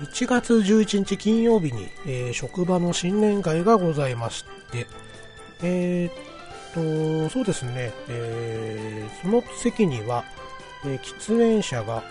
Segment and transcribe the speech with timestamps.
[0.00, 4.86] 1月11日金曜日に、えー、職場の新年会がございまして、
[5.62, 10.24] えー、っと、そうですね、えー、その席には、
[10.86, 12.04] え、喫煙者が、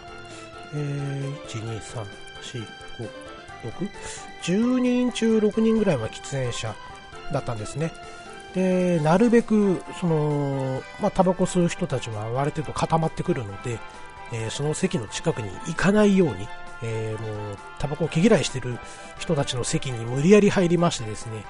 [0.74, 2.06] えー、1、2、3、
[2.42, 2.66] 4、
[2.98, 3.10] 5、
[3.72, 3.90] 6、
[4.44, 6.76] 10人中6人ぐらいは喫煙者
[7.32, 7.94] だったんですね。
[8.54, 13.80] で、なるべく、その、まあ、タバコ吸う人たちはある程度固まってくるので、
[14.34, 16.48] えー、その席の近くに行かないように、
[16.84, 18.78] えー、もう、タバコを毛嫌いしてる
[19.18, 21.44] 人たちの席に無理やり入りましてですね、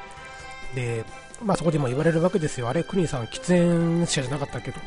[0.76, 1.06] で、
[1.44, 2.70] まあ、そこでも言われるわけですよ。
[2.70, 4.72] あれ、クニさん喫煙者じゃなかったっけ？
[4.72, 4.80] ど、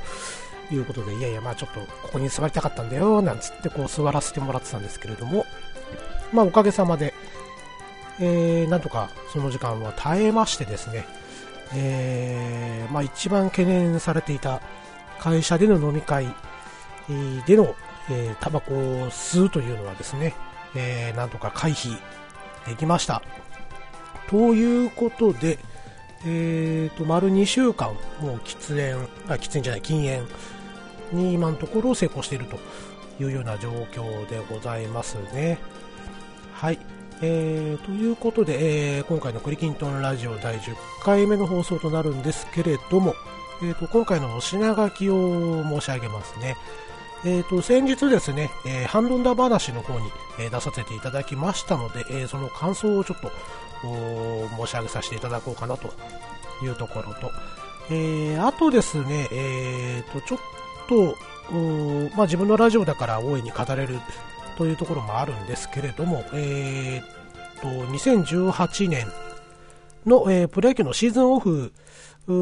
[0.72, 5.44] いうことで、いやいや、まあちょっとここに座りたかったんだよ、なんつってこう座らせてもらってたんですけれども、
[6.32, 7.12] まあおかげさまで、
[8.18, 11.06] えー、なんとかその時間は耐えましてですね、
[11.74, 14.60] えー、まあ、一番懸念されていた
[15.20, 16.26] 会社での飲み会
[17.46, 17.76] での、
[18.10, 20.34] えー、タバコを吸うというのはですね、
[20.74, 21.96] えー、なんとか回避
[22.66, 23.22] できました。
[24.28, 25.58] ということで、
[26.26, 30.26] えーと、丸2週間、もう喫煙、あ、喫煙じゃない、禁煙
[31.12, 32.58] に今のところ成功していると
[33.22, 35.58] いうような状況でございますね。
[36.52, 36.78] はい。
[37.22, 43.14] えー、ということで、えー、今回のクリキントンラジオ第10回目の放送となるんですけれども、
[43.62, 46.56] えーと、今回のお品書きを申し上げますね。
[47.24, 53.30] えーと、先日ですね、えー、ハンドンダ話の方に、えー、出させていただきましたので、えー、その感想をちょっと
[53.82, 55.90] 申し上げさせていただこうかなと
[56.64, 57.30] いうところと、
[57.90, 60.38] えー、あとですね、えーと、ちょっ
[60.88, 61.16] と、
[62.16, 63.98] まあ、自分のラジオだから大いに語れる
[64.56, 69.06] というところもあるんですけれども、えー、と2018年
[70.06, 71.72] の、えー、プロ野球のシーズンオフ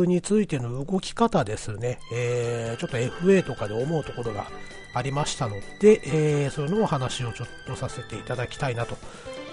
[0.06, 4.46] についての動き方ですね、えー、ちょっと FA とかで思うところが
[4.94, 8.96] ありましたので、えー、そのお話をちょっとさせていただきたいなと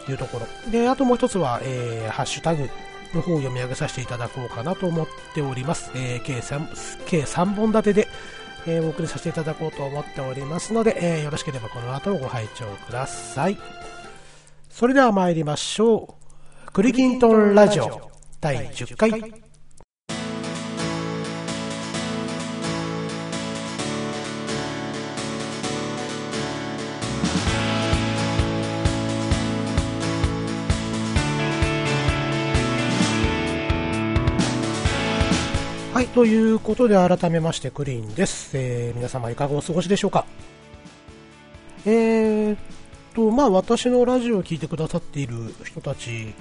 [0.10, 0.72] いうところ。
[0.72, 2.70] で、あともう一つは、えー、ハッシュタグ
[3.14, 5.92] の方を読み上げさせていただこうかなと思っております。
[5.96, 8.08] えー、計 3, 計3本立てで、
[8.68, 13.58] えー、お送りさせていただこうと思っておりますので、えー、よろしければこの後もご拝聴ください。
[14.70, 16.16] それでは参りましょ
[16.68, 16.72] う。
[16.72, 18.12] クリキントンラジオ
[18.42, 19.45] 第10回。
[36.16, 38.58] ということで改めましてクリーンです。
[38.58, 40.26] えー、皆様いかがお過ごしでしょうか？
[41.86, 42.58] えー
[43.14, 46.34] と、まあ私のラジオを聴いてくださっている人たち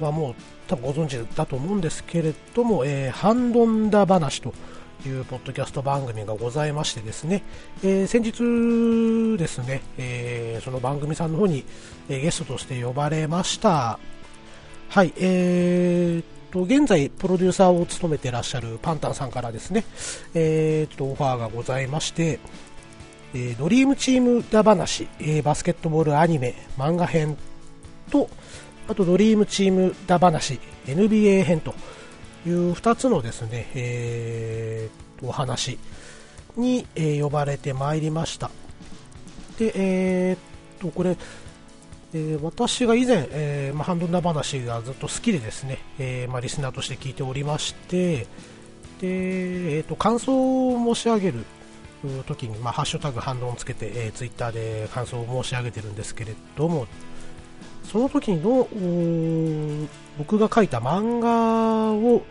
[0.00, 0.34] はもう
[0.66, 4.54] 多分ご存知だと思うんですけれども、えー、ハンドンダ話と
[5.06, 7.44] いうポッドキャスト番組がございましてですね、
[7.84, 11.64] えー、先日ですね、えー、その番組さんの方に、
[12.08, 14.00] えー、ゲストとして呼ばれました。
[14.88, 19.84] はい、えーと、現在プロデューサーを務めてらっしゃるパンタンさんからですね、
[20.34, 22.38] えー、とオファーがございまして、
[23.34, 27.38] えー、ドリームチームダ話、えー、バスケットボールアニメ漫画編
[28.10, 28.28] と
[28.86, 31.74] あとドリームチームダ話 NBA 編と
[32.46, 35.78] いう2つのですね、えー、お話
[36.56, 38.50] に、え、呼ばれてまいりました。
[39.58, 41.16] で、えー、とこれ
[42.14, 48.26] え、私が以前、えーまあ、ハンドルナ話がずっと好きでですね、えーまあ、リスナーとして聞いておりまして
[49.00, 51.44] で、えーと、感想を申し上げる
[52.26, 56.86] 時に、まあ、ハッシュタグ反論をつけて、えー、ツイッターで感想を申し上げてるんですけれども
[57.84, 58.68] その時の
[60.18, 62.22] 僕が書いた漫画を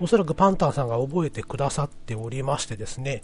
[0.00, 3.22] おそらくパンタンさんが覚えてくださっておりましてですね。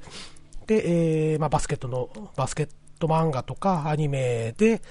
[0.67, 2.69] で、えーまあ、バスケットのバスケッ
[2.99, 4.83] ト漫画とかアニメで、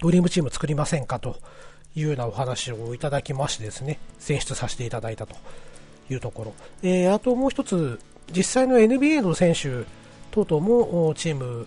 [0.00, 1.36] ドリームチーム作りませんかと
[1.94, 5.36] いうようなお話をいただきましてですね、選出させていただいたと
[6.10, 6.54] いうところ。
[6.82, 8.00] えー、あともう一つ、
[8.34, 9.84] 実際の NBA の選手
[10.30, 11.66] 等々もチーム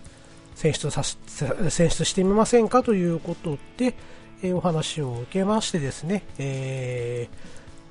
[0.54, 3.94] 選出さ選出してみませんかということで、
[4.42, 7.28] えー、お話を受けましてですね、え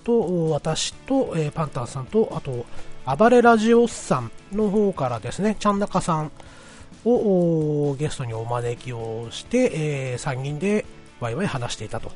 [0.04, 2.66] ー、と、私と、えー、パンタンさんと、あと、
[3.18, 6.32] 暴れラジオさんの方からですね、ちゃんなかさん、
[7.06, 10.86] をゲストにお招きをして、えー、3人で
[11.20, 12.12] ワイワイ話していたと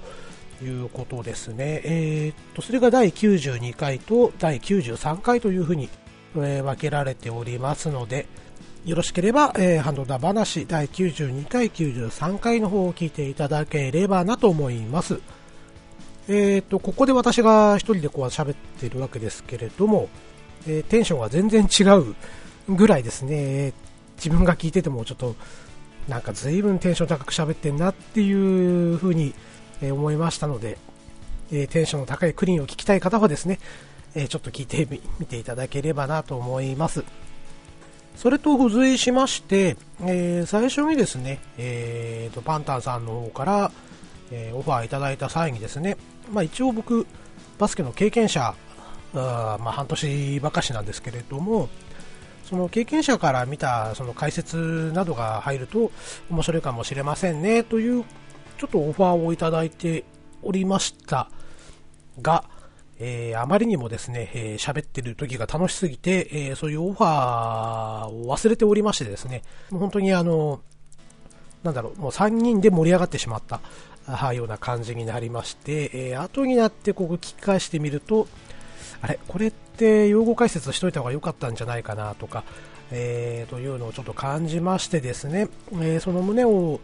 [0.63, 1.81] いうことですね。
[1.83, 5.89] えー、と、それが第92回と第93回というふうに、
[6.35, 8.27] えー、分けられておりますので、
[8.85, 15.19] よろしければ、えー、ハンドダ話第92回、93回の方を聞いていただければなと思います。
[16.27, 20.09] えーと、ここで私が一人でこう喋っているわけですけれども、
[20.67, 22.15] えー、テンションが全然違う
[22.69, 23.73] ぐらいですね、
[24.23, 25.35] 自分が聞いててもちょっと
[26.07, 28.31] なんか随分テンション高く喋ってんなってい
[28.93, 29.33] う風に
[29.81, 30.77] 思いましたので、
[31.51, 33.59] えテンションの高いクリーンを聞きたい方はですね、
[34.15, 34.87] えちょっと聞いて
[35.19, 37.03] みていただければなと思います。
[38.15, 43.71] それと付随しまして、え、最初にですね、えーと、パンタンさんの方から、
[44.31, 45.95] え、オファーいただいた際にですね、
[46.29, 47.07] まあ、一応僕、
[47.57, 48.53] バスケの経験者、
[49.13, 51.69] あまあ、半年ばかしなんですけれども、
[52.49, 55.91] その経験者から見たその解説などが入ると
[56.31, 58.03] 面白いかもしれませんねという
[58.57, 60.03] ちょっとオファーをいただいて
[60.41, 61.29] おりました
[62.23, 62.45] が、
[62.97, 70.59] えー、あまりにもですね、えー、喋ってる時が楽しすぎて、えー、そういうオファーを忘れておりましてですね、もう本当にあの、
[71.61, 73.61] なんだろう、もう3人で盛り上がってしまった
[74.07, 78.27] あような感じになりまして、えー、後になってここ聞き返してみると、
[79.01, 82.43] あれ、これって用語解説しといた方が良かったんじゃないかなとか、
[82.91, 86.79] えー、というのをちょっと感じましてですね、えー、その旨を、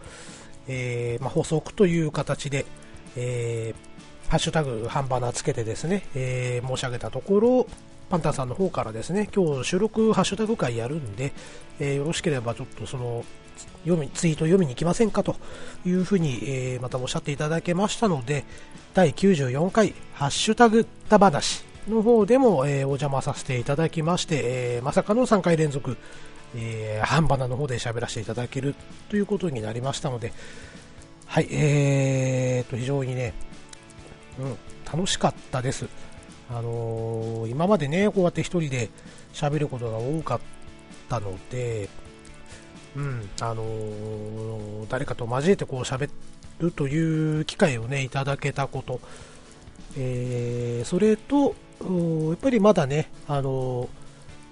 [0.67, 2.65] えーまあ、補足という形で、
[3.15, 3.95] えー
[4.27, 7.67] ハッシュタグ半ばなつけてですね、え、申し上げたところ、
[8.09, 11.31] パンタンさんの方からですね、今日収録ハッシュタグ会やるんで、
[11.79, 13.23] え、よろしければちょっとその、
[13.83, 15.35] 読み、ツイート読みに行きませんかと
[15.85, 18.45] いうふうに、え、またおっしゃっていただけましたので、
[18.95, 25.97] 第94回、ハッシュタグた話の方でも、えー、お邪魔させていただきまして、えー、まさかの3回連続、
[26.55, 28.75] えー、半ばなの方で喋らせていただける
[29.09, 30.33] ということになりましたので、
[31.25, 33.33] はい、えーと、非常にね、
[34.39, 35.87] うん、楽しかったです。
[36.49, 38.89] あのー、今までね、こうやって1人で
[39.33, 40.39] 喋ることが多かっ
[41.09, 41.89] たので、
[42.95, 46.09] うん、あのー、誰かと交えてこう喋
[46.59, 49.01] るという機会をね、いただけたこと、
[49.97, 53.89] えー、それと、やっぱりまだね、あの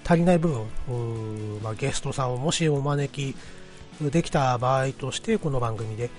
[0.06, 0.50] 足りない部
[0.88, 3.36] 分、まあ、ゲストさんをもしお招き
[4.02, 6.10] できた場合として、この番組で、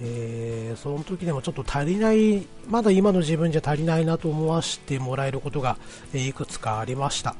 [0.00, 5.76] えー、その時でもちょっと足りない、まだ今の自分じゃ足りないなと思わせてもらえることが、
[6.12, 7.36] えいくつかありました。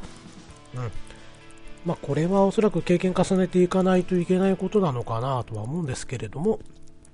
[0.75, 0.91] うん
[1.85, 6.59] まあ、これはおそらく経験重ねていかないといけないことなのかなとは思うんですけれども、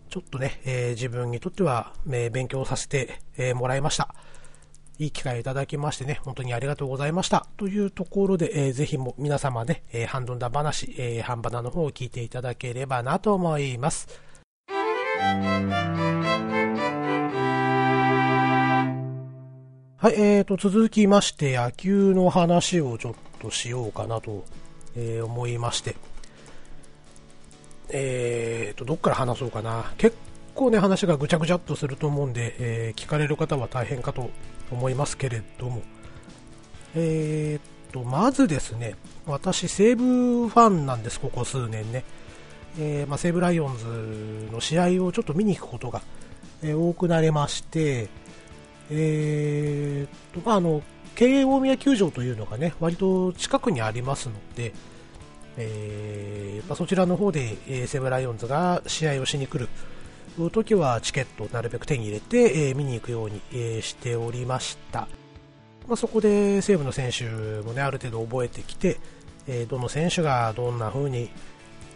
[0.09, 4.15] ちょっとね、えー、自分にとっては、え、勉強させて、え、もらいました。
[4.99, 7.47] いい機会をいただきましてね、本当にありがとうございました。
[7.57, 14.09] というところで、えー、ぜひも皆様ね、えー、ハンドンダ話、えー、ハンバナの方を聞いていただければなと思います。
[20.05, 24.45] はい、えーと、続きまして、野球の話をちょっとしようかなと、
[24.95, 25.97] えー、思いまして、
[27.89, 29.93] えーと、どっから話そうかな。
[29.97, 30.17] 結
[30.55, 34.31] 構ね、話がぐちゃぐちゃっとすると思うんで、えー、聞かれる方は大変かと
[34.71, 35.83] 思いますけれども、
[36.95, 38.97] えーと、まずですね、
[39.27, 42.05] 私、西武ファンなんです、ここ数年ね。
[42.79, 46.03] えー、まあ、西武ライオンズの試合をちょっと見に行くことが、
[46.63, 48.09] えー、多くなりまして、
[48.91, 50.83] えーとまあ、あの
[51.15, 54.75] 経営大宮球場というのがね割と近くにありますので、
[55.57, 59.69] えーまあ、そちらの方で、えー、西武ライオンズが試合をしに来る
[60.51, 65.09] ときはチケットをなるべく手に入れて、えー、見に行くように、えー、しておりました、
[65.87, 67.25] まあ、そこで西武の選手
[67.63, 68.99] もねある程度覚えてきて、
[69.47, 71.31] えー、どの選手がどんな風に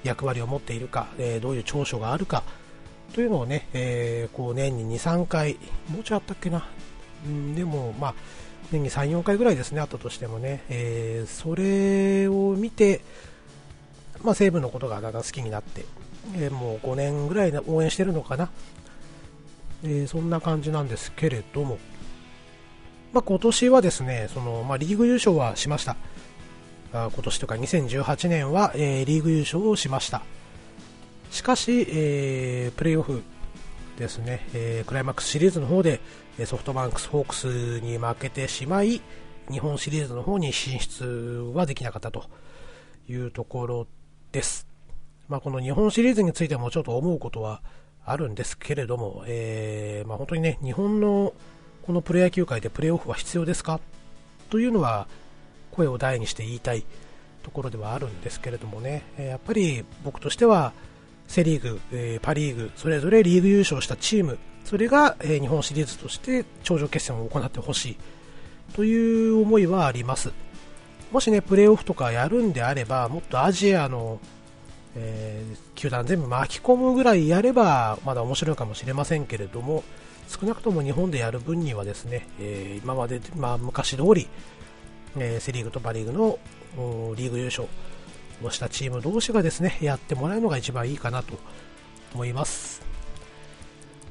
[0.04, 2.42] 役割を持っているか、え、どういう長所があるか
[3.14, 5.58] というのをね、え、こう年に2、3回、
[5.88, 6.64] もうちょいあったっけな、
[7.26, 8.14] ん、でも、まあ、
[8.70, 13.00] 年に3、4回ぐらいですね、あったとしてもね、え、それを見て、
[14.22, 15.84] まあ、西武のことがだんだん好きになって、
[16.36, 18.50] えー、もう5年ぐらい応援してるのかな、
[19.84, 21.78] えー、そんな感じなんですけれども、
[23.12, 25.96] まあ、今年はですね、そのまあ、リーグ優勝はしました
[26.92, 27.10] あ。
[27.12, 30.22] 今年とか2018年は、えー、リーグ優勝をしました。
[31.30, 33.22] しかし、えー、プレーオフ
[33.98, 36.00] ですね、えー、クライマックスシリーズの方で
[36.46, 39.02] ソフトバンクスホークスに負けてしまい、
[39.50, 41.04] 日本シリーズの方に進出
[41.54, 42.24] はできなかったと
[43.08, 43.86] いうところ
[44.30, 44.67] です。
[45.28, 47.62] まあ、この日本シリーズについてもちょっと思うことは
[48.04, 51.34] あるんですけれども、えー、まあ、本当にね、日本の
[51.82, 53.80] このプロ野球界でプレーオフは必要ですか
[54.50, 55.06] というのは
[55.70, 56.84] 声を大にして言いたい
[57.42, 60.72] ところではあるんですけれどもね、やっぱり僕としては
[61.26, 67.96] セ・リーグ、えパ・リーグそれぞれリーグ優勝したチームそれが、え日本シリーズとして頂上決戦を行ってほしい
[68.74, 70.32] という思いはあります。
[71.10, 74.20] もしねプレーオフとかやるんであればもっとアジアの、
[75.00, 79.84] えー、球団全部巻き込むぐらいやればまだ面白いかもしれませんけれども
[80.28, 84.28] 少なくとも日本でやる分にはですね、えー、今まで、まあ、昔通り、
[85.16, 86.38] えー、セ・リーグとパ・リーグの
[87.16, 87.66] リーグ優勝
[88.42, 91.38] をしたチーム同士がですね、やってもらうのが一番いいかなと
[92.14, 92.82] 思います。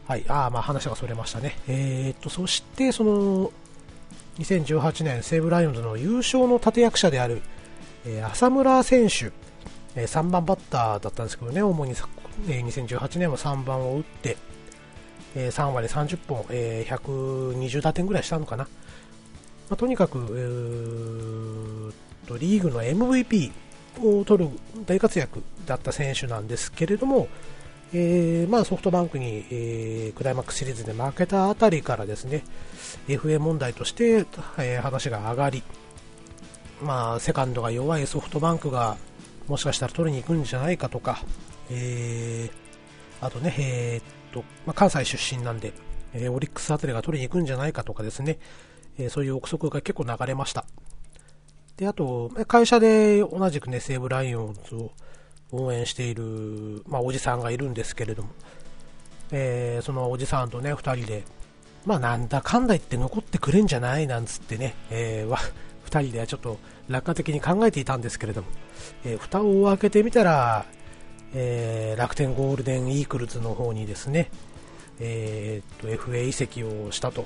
[0.08, 1.58] はい、あまあ話がそれましたね。
[1.68, 3.52] えー、っと、そして、その、
[4.40, 7.42] 2018年西武ライオンズの優勝の立役者である、
[8.06, 9.32] えー、浅村選手、
[9.98, 11.94] え、3番バッターだったんですけどね、主に、
[12.48, 14.38] え、2018年は3番を打って、
[15.36, 18.64] え、3割30本、え、120打点ぐらいしたのかな。
[18.64, 21.92] まあ、とにかく、えー、
[22.28, 23.52] とリーグの MVP
[24.02, 24.52] を取る
[24.86, 27.28] 大活躍だった選手なんですけれども、
[27.94, 32.44] えーまあ、ソフトバンクに、えー、クライマックスシリーズで負けたあたりからですね
[33.08, 34.26] FA 問題として、
[34.60, 35.64] えー、話が上がり、
[36.82, 38.98] まあ、セカンドが弱いソフトバンクが
[39.48, 41.20] もしかしたら取りに行くんじゃないかとか、
[41.70, 45.74] えー、あとね、えー、っとまあ、関西出身なんで、
[46.14, 48.40] えー、オリックスあたりが取りに行くんじゃないかとかですね、
[48.98, 50.66] え、そういう憶測が結構流れました。
[51.78, 54.92] で、あと、会社で同じくね、西武ライオンズを
[55.52, 58.30] 応援している、まあ、おじさんがいるんですけれども、
[59.32, 61.24] え、そのおじさんとね、二人で、
[61.86, 65.38] まあ、なんだかんだ言って残ってくれんじゃないなんつってね、えー、
[66.02, 68.48] 二人ではちょっと楽観的に考えていたんですけれども、
[69.06, 70.66] えー、蓋を開けてみたら、
[71.34, 74.30] えー、楽天ゴールデンイーグルズの方にですね、
[75.00, 77.26] えー、と FA 移籍をしたと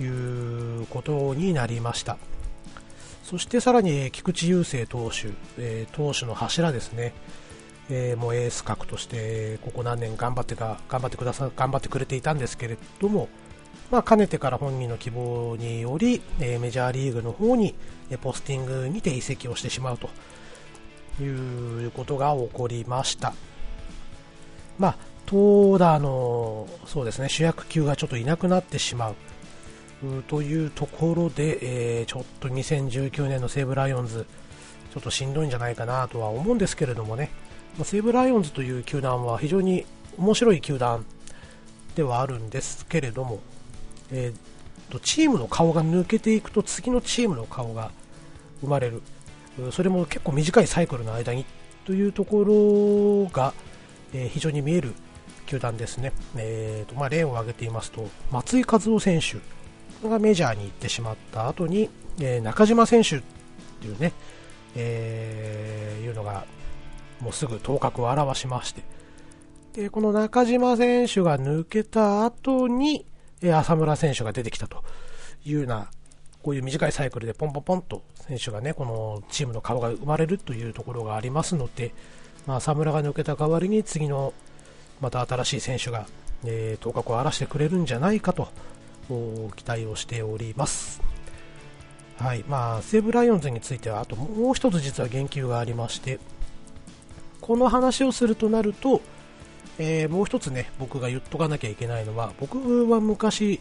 [0.00, 2.18] いうことになりました。
[3.22, 7.14] そしてさらに菊池雄星投手、えー、投手の柱ですね、
[7.88, 13.28] えー、もうエース格としてここ何年頑張ってか頑張ってくださ頑張ってくれていたんですけれども、
[13.90, 17.74] まあ、かねてから本人の希望により、えー、メジャーリーグの方に、
[18.10, 20.10] えポスティングにて移籍をしてしまうと
[21.22, 23.34] いうことが起こりました。
[24.78, 29.14] まあ、投打のそうですね主役級がちょっといなくなってしまう。
[30.28, 34.26] というところで、えー、ちょっと2019年の西武ライオンズ、
[34.92, 37.30] ちょっとしんどいんじゃないかなとは思うんですけれどもね、
[37.82, 39.86] 西武ライオンズという球団は非常に
[40.18, 41.06] 面白い球団
[41.96, 43.40] ではあるんですけれども、
[44.12, 47.90] えー、とチームの顔が抜けていくと次のチームの顔が
[48.60, 49.02] 生まれる、
[49.72, 51.44] それも結構短いサイクルの間に
[51.84, 53.52] というところが、
[54.12, 54.94] えー、非常に見える
[55.46, 59.38] 球団ですね、えーとまあ、例を挙げていますと松井一夫選手
[60.08, 63.22] がメジャーに行ってしまった後に、えー、中島選手っ
[63.80, 64.12] ていうね、
[64.74, 66.46] えー、いうのが
[67.20, 68.82] もうすぐ頭角を現しまして。
[69.74, 73.06] でこの中島選手が抜けた後に、
[73.52, 74.82] 浅村選手が出てきたと
[75.44, 75.88] いうような
[76.42, 81.94] こういう短いサイクルでポンポンポンと選手がねこのチームの顔が生まれるというところがありますので、
[82.46, 84.32] まあ、浅村が抜けた代わりに次の
[85.00, 86.06] また新しい選手が、
[86.44, 88.48] えー、頭角を荒らしてくれるんじゃないかと
[89.56, 91.02] 期待をしております。
[92.18, 96.20] はいまあ、西武ライオンズについてはあともう一つ実は言及がありまして
[97.40, 99.02] この話をするとなると、
[99.78, 103.60] えー、もう一つね僕が言っとかなきゃいけないのは僕は昔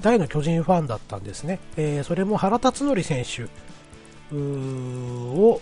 [0.00, 3.48] 大の巨人ファンだったんですね、えー、それも原辰徳選手
[4.34, 5.60] を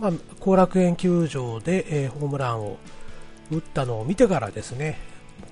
[0.00, 2.78] まあ、後楽園球場で、えー、ホームランを
[3.50, 4.98] 打ったのを見てからですね、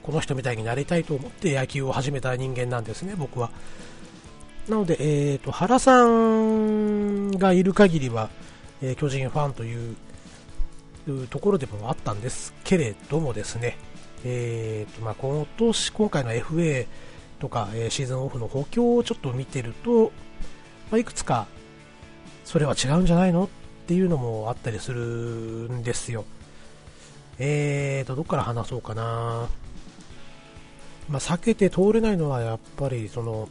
[0.03, 3.51] この人みたいになりたいと思って野球を始めた人間なんですね、僕は。
[4.69, 8.31] なので、えーと、原さんがいる限りは、
[8.81, 9.97] えー、巨人ファンという
[11.29, 13.77] ところでもあったんですけれどもですね、
[14.25, 16.87] えーとまあ、今年今回の FA
[17.39, 20.13] とか、えー、シーズンオフの補強をちょっと見てると、
[20.91, 21.47] まあ、いくつか
[22.45, 23.49] それは違うんじゃないのっ
[23.87, 26.25] ていうのもあったりするんですよ。
[27.39, 29.49] えーと、どっから話そうかな。
[31.09, 33.49] まあ、避けて通れないのはやっぱりその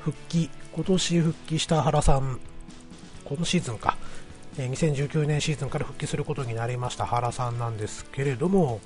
[0.00, 2.40] 復帰、今年復帰した原さん、
[3.24, 3.96] 今シーズンか、
[4.56, 8.80] 2019年シーズンから復帰することになりました原さんなんですけれども、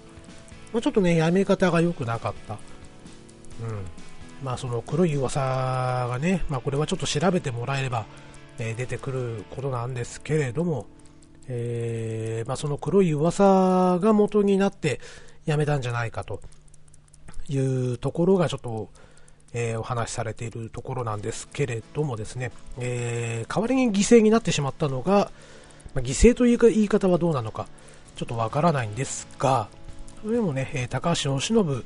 [0.72, 2.54] まあ、ちょっとね、やめ方が良くなかった。
[2.54, 2.58] うん。
[4.42, 8.06] まあ、その黒い噂がね、まあ、これはちょっと調べてもらえれば、
[8.58, 10.86] え、出てくることなんですけれども、
[11.48, 15.00] えー、まあ、その黒い噂が元になって
[15.46, 16.40] 辞めたんじゃないかと
[17.48, 18.90] いうところがちょっと、
[19.52, 25.30] えー、お話しされているところなんですけれどもですね、えー、代わりに犠牲になってしまったのが、
[25.94, 27.66] まあ、犠牲というか言い方はどうなのか
[28.16, 29.68] ちょっとわからないんですが、
[30.22, 31.84] それでもね、え高橋由伸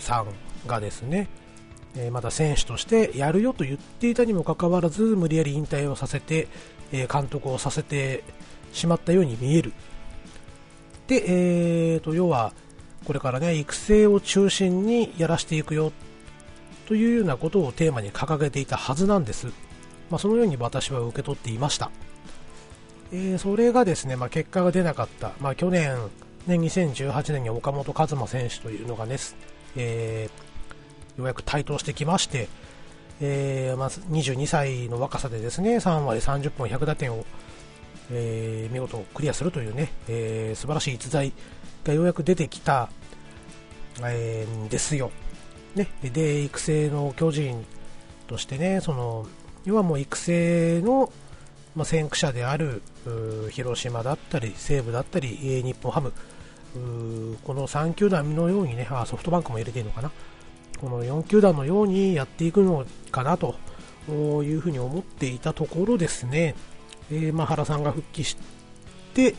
[0.00, 0.26] さん
[0.68, 1.28] がですね、
[1.96, 6.46] えまだ選手としてやるよと言っていたにもかかわらず無理やり引退をさせて、
[6.92, 8.22] え監督をさせて
[8.72, 9.72] しまったように見える。
[11.08, 11.24] で、
[11.94, 12.52] えーと要は
[13.04, 15.92] これからね、育成を中心にやらせていくよ
[16.86, 19.48] というようなことをテーマに掲げていたはずなんです。
[20.10, 21.90] まあ、そのように私は受け取っていました。
[23.12, 25.96] えー、それがですね、まあ、結果が出なかった、まあ、去年、
[26.46, 29.16] ね、2018年に岡本和真選手というのがね、
[29.76, 32.48] えー、ようやく台頭してきまして、
[33.20, 37.24] えーまあ、22歳の若さでですね3割30本100打点を、
[38.10, 41.32] えー、見事クリアするというね、えー、素晴らしい逸材
[41.84, 42.88] がようやく出てきた、
[44.02, 45.10] えー、ですよ。
[45.74, 47.64] ね、で育成の巨人
[48.26, 49.26] としてねその
[49.64, 51.12] 要はもう育成の、
[51.76, 52.82] まあ、先駆者である
[53.50, 56.12] 広島だったり西武だったり日本ハム。
[57.44, 60.10] この3球団のようにねあソフトバンクも入れていいのかな。
[60.80, 63.54] この4球団のようにやっていくのかなと
[64.08, 66.54] いうふうに思っていたところですね、
[67.10, 68.36] えー、まあ、原さんが復帰し
[69.12, 69.34] て、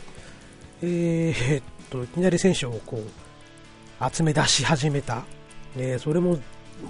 [0.82, 5.24] えー、っといきなり選手をこう集め出し始めた、
[5.76, 6.38] えー、それも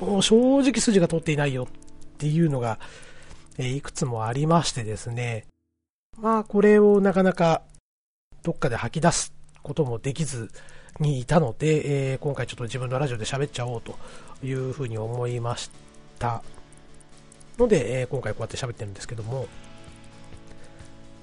[0.00, 1.66] もう正直筋が通っていないよっ
[2.18, 2.78] ていうのが、
[3.58, 5.44] えいくつもありましてですね、
[6.18, 7.62] まあこれをなかなか
[8.44, 10.50] どっかで吐き出すこともできず
[11.00, 13.98] にいたので、えー、今回ちょっと自分のラジオで喋っちゃおうと
[14.44, 15.70] いうふうに思いまし
[16.18, 16.42] た。
[17.58, 19.46] ので、え、今回こうやって喋ってるんですけども、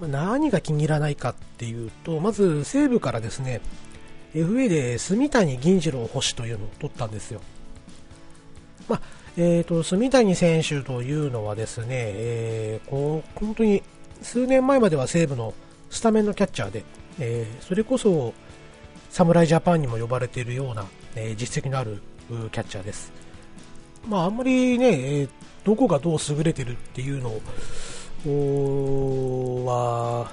[0.07, 3.61] 何が気に入らないかっていうと、まず西武からですね、
[4.33, 7.41] FA で住谷銀次郎星というのを取ったんですよ。
[8.87, 9.01] まあ、
[9.37, 13.83] えーと、住谷選手というのはですね、えー、こう本当に
[14.21, 15.53] 数年前までは西武の
[15.89, 16.83] スタメンのキャッチャーで、
[17.19, 18.33] えー、それこそ
[19.09, 23.11] 侍ジャパンにも呼ばれているような、えー、実績のあるキャッチャーです。
[24.07, 25.29] まあ、あんまりね、えー、
[25.63, 27.41] どこがどう優れてるっていうのを
[28.25, 30.31] は、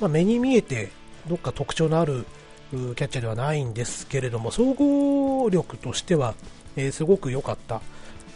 [0.00, 0.90] まあ、目に見えて
[1.28, 2.24] どっか特徴のある
[2.70, 6.34] キャッチャーではないんですけれども総合力としては、
[6.76, 7.80] えー、すごく良かった、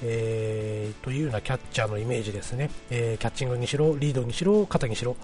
[0.02, 5.16] えー、というようなキャッチャーのイメージですね、えー、キャッチングにしろリードにしろ肩にしろ、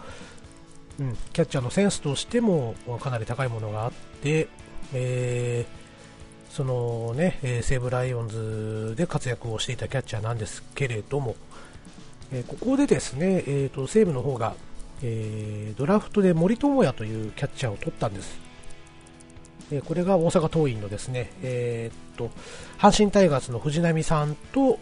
[1.01, 4.49] うん、キャッチャーのセンスとしてもかなり高いものがあって、
[4.95, 5.67] え、
[6.51, 11.37] そのね、え西武ライオンズで活躍をしていたキャッチャーなんですけれども、
[12.33, 14.55] えここでですね、えーと、西武の方が、
[15.03, 18.39] えー、ドラフトで森友哉というキャッチャーを取ったんです。
[19.73, 22.31] えこれが大阪桐蔭のですね、えー、っと
[22.79, 24.79] 阪神タイガースの藤波さんと、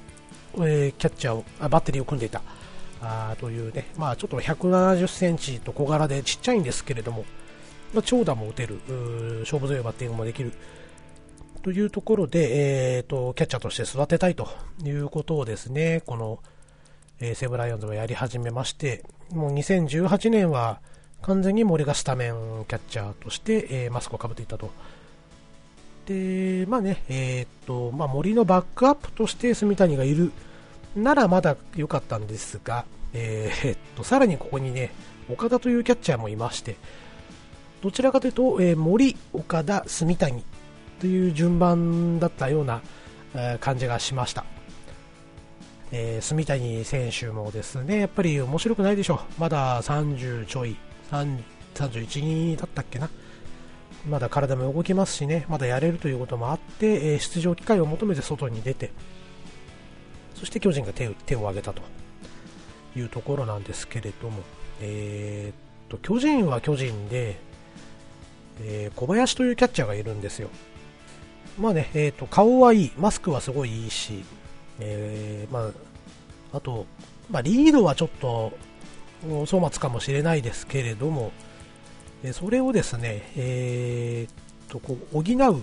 [0.56, 2.42] えー、キャッチャーをあバッテリーを組んでいた
[3.00, 7.24] あというね、まあ、ちょっと170センチと小柄でちっちゃいんですけれども、
[7.94, 8.80] まあ、長打も打てる、
[9.40, 10.52] 勝負強いバッティングもできる
[11.62, 14.48] というところで、えーと、キャッチャーとして育てたいと
[14.84, 16.40] いうことをですね、この、
[17.20, 20.80] えー、西武ライオンズはやり始めまして、もう2018年は
[21.22, 24.70] 完全に森がスタメンキャッチャーとして、えー、マスクをかぶっていたと。
[26.06, 30.32] で、まあね、えー、っと、まあ、森のバックアップとして住谷がいる
[30.96, 34.90] ならまだ良かったんですが、えー、っと、さらにここにね、
[35.30, 36.76] 岡田というキャッチャーもいまして、
[37.82, 40.42] どちらかというと、えー、森、岡田、住谷
[41.00, 42.80] という順番だったような、
[43.34, 44.44] えー、感じがしました。
[45.90, 49.40] えー、住谷選手もですね、やっぱり面白くないでしょう。
[49.40, 50.76] まだ30ちょい、
[51.10, 53.08] 31、2だったっけな。
[54.08, 58.90] まだ体も動きますしね、まだやれるということもあって、えー、出場機会を求めて外に出て、
[60.34, 61.82] そして巨人が手を手を挙げたと
[62.96, 64.42] いうところなんですけれども、
[64.80, 67.36] えー、っと巨人は巨人で、
[68.60, 70.48] えー、小林というキャッチャーがいるんですよ。
[71.58, 74.22] まあね、えー、と顔はいい、マスクはすごいいいし、
[74.80, 75.68] えー、ま
[76.52, 76.86] あ、あと、
[77.30, 78.52] まあ、リードはちょっと
[79.28, 81.32] お粗末かもしれないですけれども、
[82.22, 85.62] えそれをですね、えー、とこう補う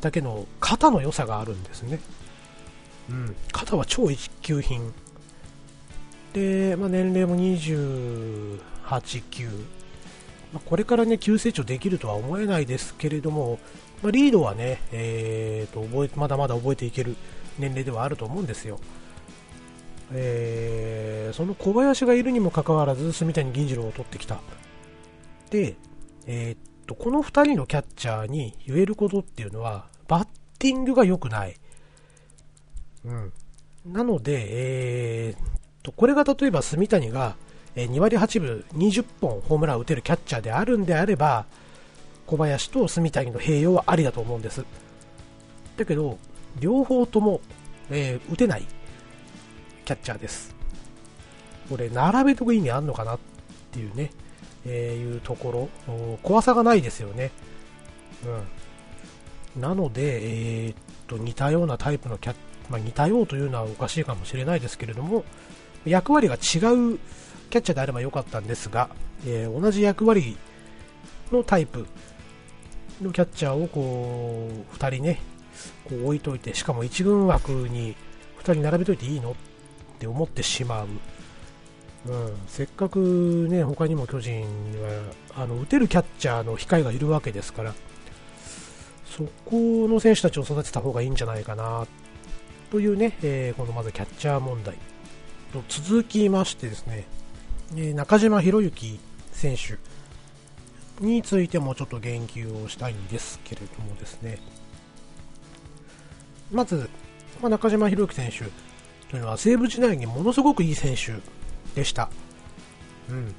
[0.00, 2.00] だけの肩の良さがあるんですね。
[3.08, 4.92] うん、肩は超一級品。
[6.32, 9.64] で、まあ、年齢も28、9。
[10.52, 13.58] ま、これからね、急成長できるとは思えないですけれども、
[14.02, 17.16] まあ、リードはね、えーと覚え、まだまだ覚えていける
[17.58, 18.78] 年齢ではあると思うんですよ。
[20.12, 24.40] えー、その小林がいるにもかかわらず、住谷銀次郎を取ってきた。
[25.50, 25.76] で、
[26.26, 31.56] えー、っと、この2人のキャッチャーに言えることっていうのは、バッティングが良くない。
[33.04, 33.32] うん。
[33.84, 34.46] なので、
[35.28, 35.38] えー、っ
[35.82, 37.36] と、これが例えば住谷が、
[37.74, 41.44] 2割8分20本ホームランを打てるキャッチャーであるんであれば、
[42.26, 44.64] 小林と住谷の併用はありだと思うんです。
[45.76, 46.18] だけど、
[46.60, 47.40] 両方とも、
[47.90, 48.66] えー、打てない
[49.84, 50.54] キャッチャーです。
[51.68, 53.18] これ、並べとく意味あんのかなっ
[53.72, 54.10] ていうね、
[54.64, 57.30] えー、いうところ、怖さがないですよね。
[59.54, 59.60] うん。
[59.60, 62.36] なので、えー、っと、似たようなタイプのキャッ
[62.70, 65.24] まあ、似たようというのはおかしいかもしれないですけれども、
[65.84, 68.90] 役割が違うキャッチャーであればよかったんですが、
[69.26, 70.36] えー、同じ役割
[71.30, 71.86] のタイプ
[73.00, 75.20] のキャッチャーをこう2人ね
[75.88, 77.96] こう置いといてしかも1軍枠に
[78.42, 79.32] 2人並べといていいの？
[79.32, 79.34] っ
[79.98, 80.88] て思ってしまう、
[82.06, 84.42] うん、せっかくね他にも巨人
[85.34, 87.74] はあの打てるキャッチャーの控えがいるわけですから
[89.06, 91.86] そこの選手たちを育てた方がいいんじゃないかな
[92.70, 94.76] というね、えー、このまずキャッチャー問題
[95.52, 97.06] と続きましてですね、
[97.76, 99.00] え中島博之
[99.32, 99.78] 選手
[101.04, 104.38] についてもちょっと言及をしたいんですけれどもですね。
[106.56, 106.88] まず、
[107.40, 108.38] まあ、中島博之選手
[109.10, 111.14] というのは西武時代にものすごくいい選手
[111.78, 112.08] でした。
[113.10, 113.34] うん。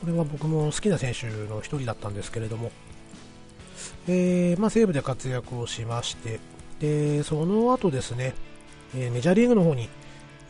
[0.00, 2.72] これは僕も好きな選手の一人だったんですけれども、
[4.08, 6.40] えー、まあ、西武で活躍をしまして、
[6.80, 8.34] で、その後ですね、
[8.96, 9.88] えー、メジャーリーグの方に、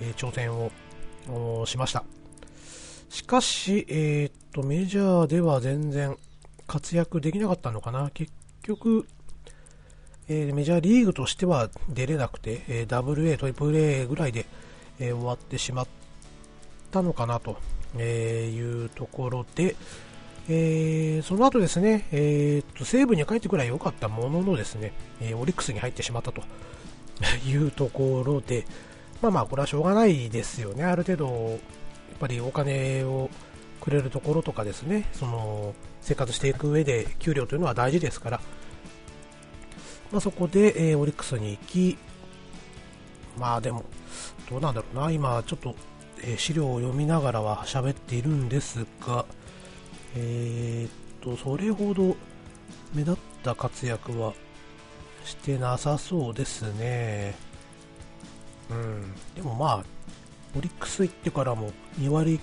[0.01, 2.05] えー、挑戦をしました。
[3.09, 6.17] しかし、えー、っと、メジャーでは全然
[6.67, 8.11] 活躍できなかったのかな。
[8.15, 8.33] 結
[8.63, 9.07] 局、
[10.33, 14.47] えー、メジャーリーグとしては出れなくて、えー、WA、トリプル A ぐらいで、
[15.01, 15.87] えー、終わってしまっ
[16.93, 17.59] たのかなと、
[17.99, 19.75] えいうところで、
[20.49, 26.43] えその後ですね、えー、と西武に帰ってくらい良かったもののですね、えオリックスに入ってしまったと
[27.45, 28.64] いうところで、
[29.23, 31.59] まあまあ、これはしょうがないですよね、ある程度、やっ
[32.21, 33.29] ぱりお金を
[33.81, 38.40] くれるところとかですね、その生活していく上で給料というのは大事ですから、
[40.12, 41.99] まあ、そこで、えー、オリックスに行き、
[43.38, 43.85] まあでも、
[44.49, 45.75] どうなんだろうな、今ちょっと、
[46.23, 49.25] えー、資料を読みながらは喋っているんですが、
[50.16, 52.16] えー、っと、それほど
[52.92, 54.35] 目立った活躍は
[55.25, 57.35] してなさそうですね。
[58.70, 59.85] うん、でもまあ、
[60.57, 62.40] オリックス行ってからも2割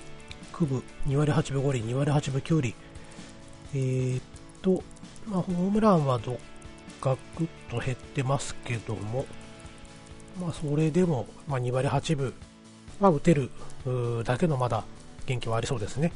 [0.53, 2.75] 9分、2割8分5厘、2割8分9厘、
[3.73, 4.21] えー、っ
[4.61, 4.83] と、
[5.25, 6.37] まあ、ホームランはどっ
[7.01, 9.25] ガクッと減ってますけども、
[10.39, 12.33] まあ、それでも、まあ、2割8分
[12.99, 13.51] は打てる
[14.23, 14.83] だけのまだ
[15.25, 16.11] 元気はありそうですね。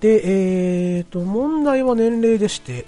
[0.00, 2.84] で、えーと、問題は年齢でして、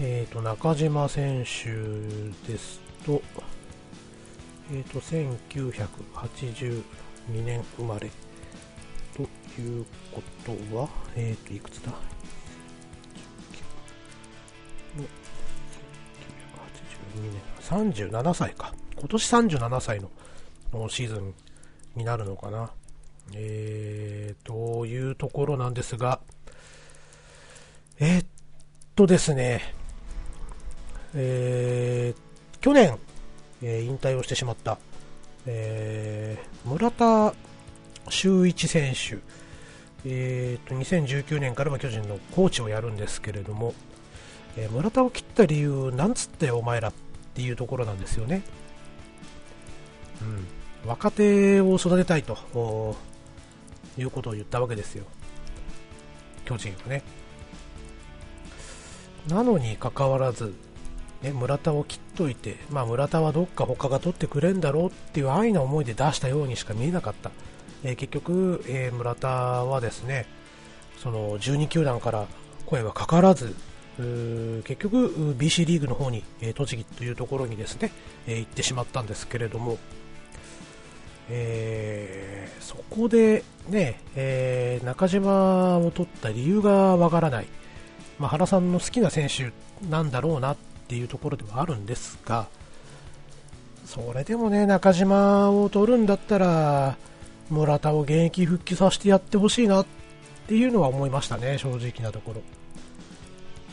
[0.00, 1.70] えーと、中島選手
[2.50, 3.22] ですと、
[4.72, 6.82] えーと、1982
[7.44, 8.10] 年生まれ
[9.14, 9.22] と
[9.60, 11.92] いうことは、えーと、いくつだ？
[17.16, 18.74] 年37歳か。
[18.98, 21.34] 今年37歳のシーズン
[21.94, 22.70] になるのかな。
[23.34, 26.20] えー、というところなんですが、
[27.98, 28.26] えー、っ
[28.94, 29.74] とですね、
[31.14, 32.98] えー、去年、
[33.62, 34.78] えー、引退をしてしまった、
[35.46, 37.34] えー、村田
[38.08, 39.18] 修一選手、
[40.04, 43.74] えー、と2019年からは巨人のコーチをやるんですけれども、
[44.56, 46.92] え村田を切った理由、なんつってお前らっ
[47.36, 48.40] っていうところなんですよね。
[50.22, 52.96] うん、若手を育てたいと
[53.98, 55.04] いうことを言ったわけですよ。
[56.46, 57.02] 巨人はね。
[59.28, 60.54] なのにかかわらず、
[61.20, 67.32] ね、村田を切っといて、まあ、村田はどっか他が取ってくれんだろうっていう安易な思いで出したようにしか見えなかった。
[67.84, 70.24] えー、結局、えー、村田はですね、
[70.96, 72.26] その12球団から
[72.64, 73.54] 声はかからず、
[73.98, 77.90] 結局 BC リーグの方に、え栃木というところにですね、
[78.26, 79.78] え行ってしまったんですけれども、
[81.28, 87.46] えー、そこでね、え、中島を取った理由がわからない、
[88.18, 89.50] まあ、原さんの好きな選手
[89.88, 90.56] なんだろうなっ
[90.88, 92.46] ていうところではあるんですが、
[93.84, 96.96] それでもね、中島を取るんだったら、
[97.50, 99.86] 村田を現役復帰させてやってほしいなっ
[100.48, 102.42] ていうのは思いましたね、正直なところ。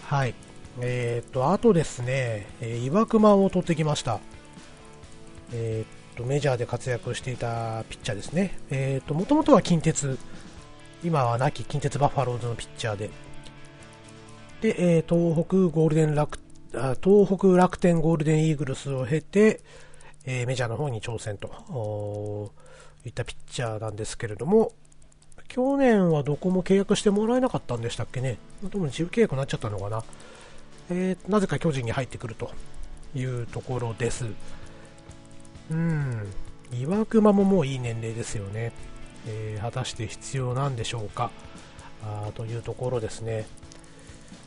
[0.06, 0.36] はい。
[0.82, 4.20] えっ、と、あとですね、えー、岩隈を取ってきました。
[5.54, 8.60] えっ、と、メジャーで活躍していたピッチャーですね。
[8.70, 10.18] えっ、と、もともとは近鉄、
[11.04, 13.10] 今は亡き近鉄バファローズのピッチャーで、
[14.62, 16.40] で、え東北ゴールデン楽、
[16.74, 19.62] あ東北楽天ゴールデンイーグルスを経て、
[20.26, 22.52] えメジャーの方に挑戦と
[23.06, 24.72] いったピッチャーなんですけれども、
[25.54, 28.40] 去年はどこも契約してもらえなかったんでしたっけね。
[28.64, 30.04] でも自由契約になっちゃったのかな。
[30.90, 32.50] えー、なぜか巨人に入ってくると
[33.14, 34.26] いうところです。
[35.70, 36.28] うん。
[36.72, 38.72] 岩隈ももういい年齢ですよね。
[39.28, 41.30] えー、果たして必要なんでしょうか。
[42.04, 43.46] あというところですね。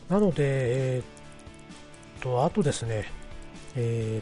[0.09, 3.05] なので、えー、と、あとですね、
[3.77, 4.21] え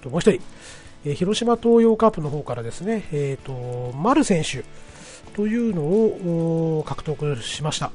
[0.00, 0.40] ー、と、もう一人、
[1.04, 4.64] え、広島東洋カープの方からですね、えー、と、丸選手、
[5.36, 7.92] というのを獲得しました。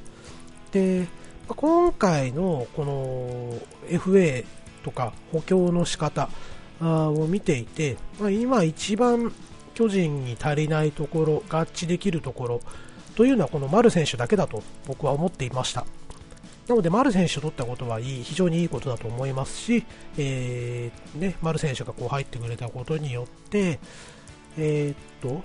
[0.71, 1.08] で、
[1.47, 4.45] 今回のこの FA
[4.84, 6.30] とか補強の仕方
[6.80, 9.34] を見ていて、ま、今一番
[9.73, 12.62] 巨人に足りないところ、合致できるところ
[13.15, 15.86] というのはこの丸選手だけだと僕は思っていました。
[16.67, 19.84] なので、丸選手を取ったことはいい、非常にいいことだと思いますし、
[20.19, 23.80] えー、ね、丸選手がこう入ってくれたことによって、
[24.60, 25.41] えー、っと、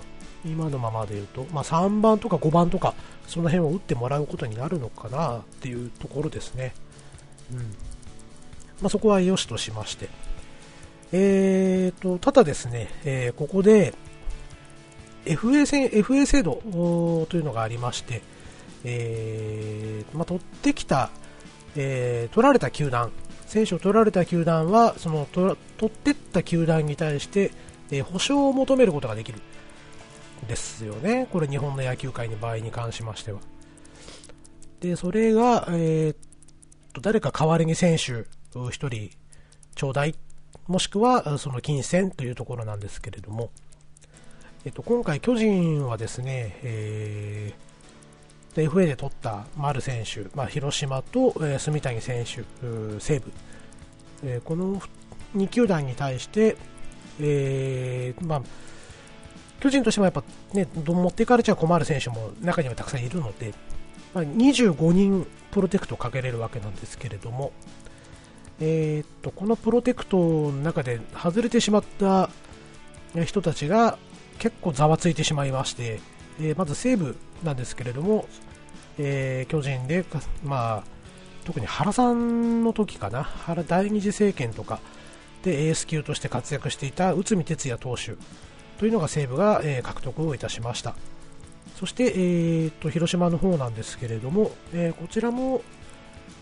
[0.47, 2.95] 今のままで言うと、まあ、3番とか5番とか、
[3.27, 6.75] その辺を打ってもらうことになるのかなっていうところですね。
[7.53, 7.59] うん
[8.81, 10.09] まあ、そこは良しとしまして。
[11.13, 13.95] えーと、ただですね、えー、ここで
[15.25, 16.61] FA, 戦 FA 制度
[17.29, 18.23] というのがありまして、
[18.85, 21.11] えーまあ、取ってきた、
[21.77, 23.13] えー、取られた球団、
[23.47, 25.57] 選手を取られた球団は、その取
[25.87, 27.53] ってった球団に対して、
[27.91, 29.41] えー、保証を求めることができる。
[30.49, 31.29] ですよね。
[31.33, 33.41] これ日本の野球界の場合に関しましては。
[34.81, 36.17] で、それが、えー、っ
[36.93, 39.11] と、誰か代わりに選手1人
[39.75, 40.15] ちょうだい、
[40.67, 43.51] もしくはその金銭というところなんですけれども、
[44.65, 52.43] えっと、今回巨人はですね、えー、FA で取った丸選手、まあ、広島と、えー、住谷選手、
[52.99, 53.33] 西武、
[54.25, 54.81] えー、この
[55.37, 56.57] 2球団に対して、
[57.21, 58.43] えーまあ、
[59.61, 63.55] 巨人としてもやっぱ、ね、持っていかれちゃ困る選手も中にはたくさんいるので、
[64.15, 67.53] まあ、25人プロテクトをかけれるわけなんですけれども、
[68.61, 72.31] えー、っとこのプロテクトの中で外れてしまった
[73.25, 73.99] 人たちが
[74.39, 76.01] 結構ざわついてしまいまして、
[76.41, 78.27] えー、まず西武なんですけれども、
[78.99, 80.05] えー、巨人で、
[80.45, 80.85] まあ、
[81.45, 84.81] 特に原さんの時かな原第二次政権とか
[85.43, 88.17] でエース級として活躍していた内海哲也投手。
[88.79, 90.95] というのが西武が、えー、獲得をいたしました
[91.77, 95.63] そして、えーと、広島の方なんですけれども、えー、こちらも、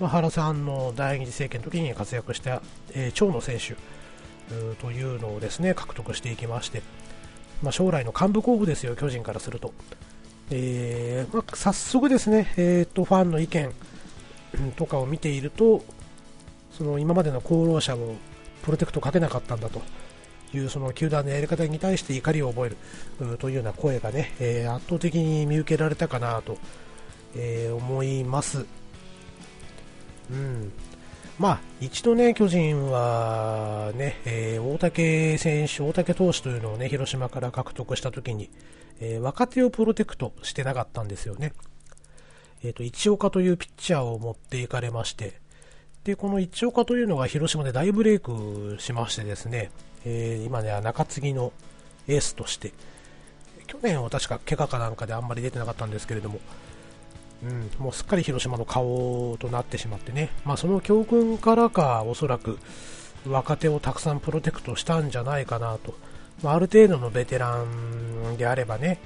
[0.00, 3.74] まあ、原さんの第二次政権の時に活躍した、えー、長野選手
[4.80, 6.82] というのをですね獲得していきまして、
[7.62, 9.72] まあ、将来の幹部候補ですよ、巨人からすると。
[10.50, 13.72] えーまあ、早速ですね、えーと、ファンの意見
[14.76, 15.82] とかを見ていると、
[16.70, 18.16] その今までの功労者を
[18.62, 19.80] プロテクトかけなかったんだと
[20.56, 26.58] いうその球団のやり方に対して怒りを覚えるというような声がね、えー、圧倒的に見受けられたかなと、
[27.36, 28.66] えー、思います。
[30.30, 30.72] うん
[31.38, 38.50] まあ、一度ね、巨人はね、えー、大竹選手、大竹投手というのをね、広島から獲得したときに、
[39.00, 41.52] えー、若手をプロテクトしてなかったんですよね。
[42.62, 45.40] えっ、ー、と、一岡というピッチャーを持っていかれまして、
[46.04, 49.72] で、この一岡というのが広島で大ブレイクしましてですね、
[50.04, 51.52] えー、今ね、中継ぎの
[52.08, 52.72] エースとして、
[53.66, 56.40] 去年は確か怪我かなんかであんまり出てなかったんですけれども、
[57.42, 62.58] うん、もうすっかり広島の顔となってしまってね、まあ、その教訓からか、おそらく
[63.26, 65.94] 若手をたくさんプロテクトしたんじゃないかなと、
[66.42, 68.98] まあ、ある程度のベテランであればね、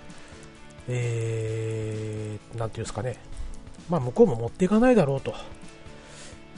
[0.88, 3.16] えー、なんていうんですかね、
[3.88, 5.34] まあ、向こうも持っていかないだろうと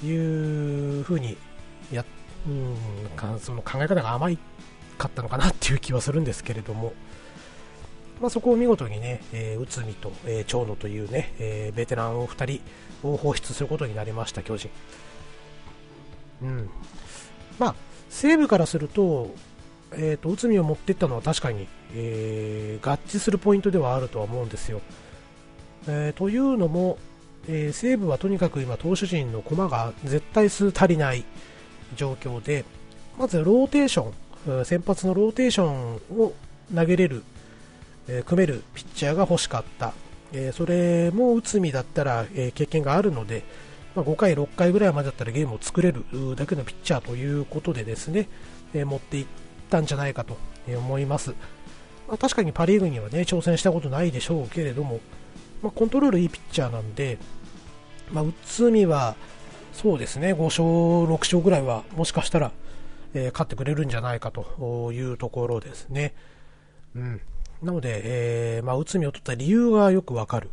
[0.05, 1.37] いうふうに
[1.93, 2.05] やっ、
[2.47, 4.39] うん、その考え方が甘い
[4.99, 6.93] かったのかなっていう気はするんですけれども、
[8.21, 12.61] まあ、そこを見事にね、えー、内海と、えー、長野というね、えー、ベテランを2
[13.03, 14.71] 人を放出することになりました、巨人。
[16.43, 16.71] うん。
[17.59, 17.75] まあ、
[18.11, 19.35] 西武からすると、
[19.93, 24.83] えーと、内海を持っていったのは確かに、えー、合致するポイントではあるとは思うんですよ。
[25.89, 26.99] えー、というのも、
[27.49, 31.25] えー、西武はとにかく今、投手陣の駒が絶対数足りない
[31.97, 32.65] 状況で、
[33.19, 36.33] まずローテーション、先発のローテーションを
[36.75, 37.23] 投げれる
[38.11, 39.93] え組めるピッチャーが欲しかった、
[40.33, 43.45] えそれも内海だったら、え経験があるので、
[43.95, 46.05] ま、5回、6回ぐらいまでだったらゲームを作れる
[46.37, 48.29] だけのピッチャーということでですね、
[48.75, 49.27] え持っていっ
[49.71, 50.37] たんじゃないかと
[50.69, 51.31] 思います。
[52.09, 55.01] まあ、確かにパ・リーグには、ね、挑戦したことないでしょうけれども、
[55.63, 57.19] まあ、コントロールいいピッチャーなんで、
[58.11, 59.15] まあ、内海は
[59.73, 62.53] そうですね5勝、6勝ぐらいはもしかしたら、
[63.15, 66.15] えー、勝ってくれるんじゃないかというところですね。
[66.95, 67.21] うん
[67.63, 70.49] なので、えー、まあ、内海を取った理由がよくわかる。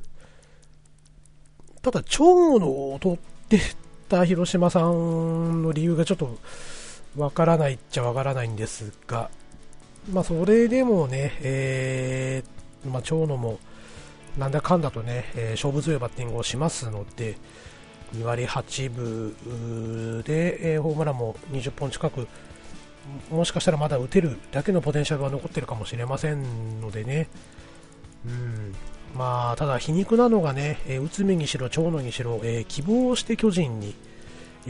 [1.82, 3.62] ただ、長野を取って
[4.10, 6.38] た広島さんの理由がちょっと
[7.16, 9.30] わからないっちゃわからないんですが、
[10.12, 13.60] まあ、それでもね、えー、まあ、長野も
[14.38, 17.38] なんだかんだとね、えー、勝負強いバッティングをしますので、
[18.14, 22.28] 2割8分で、えー、ホームランも20本近く
[23.30, 27.30] もしかしたらまだ打てるだけのポテンシャルは残ってるかもしれませんのでね、
[28.26, 28.76] うん。
[29.16, 33.96] まあ、ただ皮肉なのがね、えー、内海にしろ長野にしろ、えー、希望して巨人に、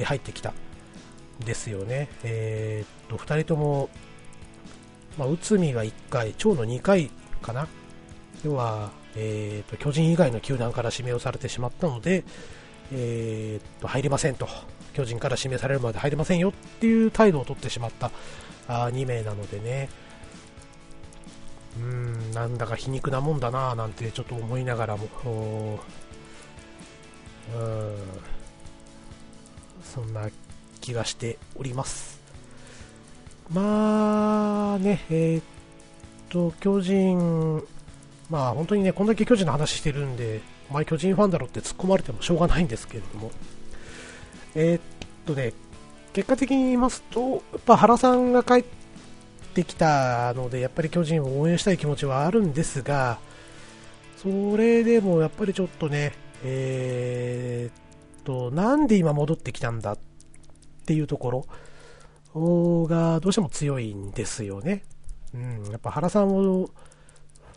[0.03, 0.53] 入ってきた
[1.43, 3.89] ですよね、えー、っと2人とも、
[5.17, 7.09] まあ、内海が1回、長野2回
[7.41, 7.67] かな、
[8.45, 12.23] 要は、えー、と巨人以外の球団から指名をされてしまったので、
[12.91, 14.47] えー、と入りませんと、
[14.93, 18.11] 巨人から指名されるまで入りませんよっていう態度を取ってしまった
[18.67, 19.89] あ2名なのでね、
[21.77, 25.07] うーん、なんだか皮肉なもんだななんてちょっと思いながらも、
[27.55, 27.95] うん、
[29.83, 30.29] そんな
[30.81, 32.17] 気がしております。
[33.51, 35.43] まあね、えー、っ
[36.29, 37.63] と、巨人、
[38.29, 43.31] まあ本当にね、こんだけ巨人の話してるんで、前巨人ファンだろって突っ込まれてもしょうがないんですけれども、
[44.55, 44.81] えー、っ
[45.25, 45.53] とね、
[46.13, 48.63] 結果的に言いますと、やっぱ原さんが帰っ
[49.53, 53.19] てきたので、やっぱり巨人を応援したい気持ちはあるんですが、
[54.17, 59.97] それでもやっぱりちょっとね、えー、っと、なんで今戻ってきたんだっ
[60.85, 61.45] ていうとこ
[62.33, 64.83] ろがどうしても強いんですよね。
[65.33, 66.69] うん、やっぱ原さんを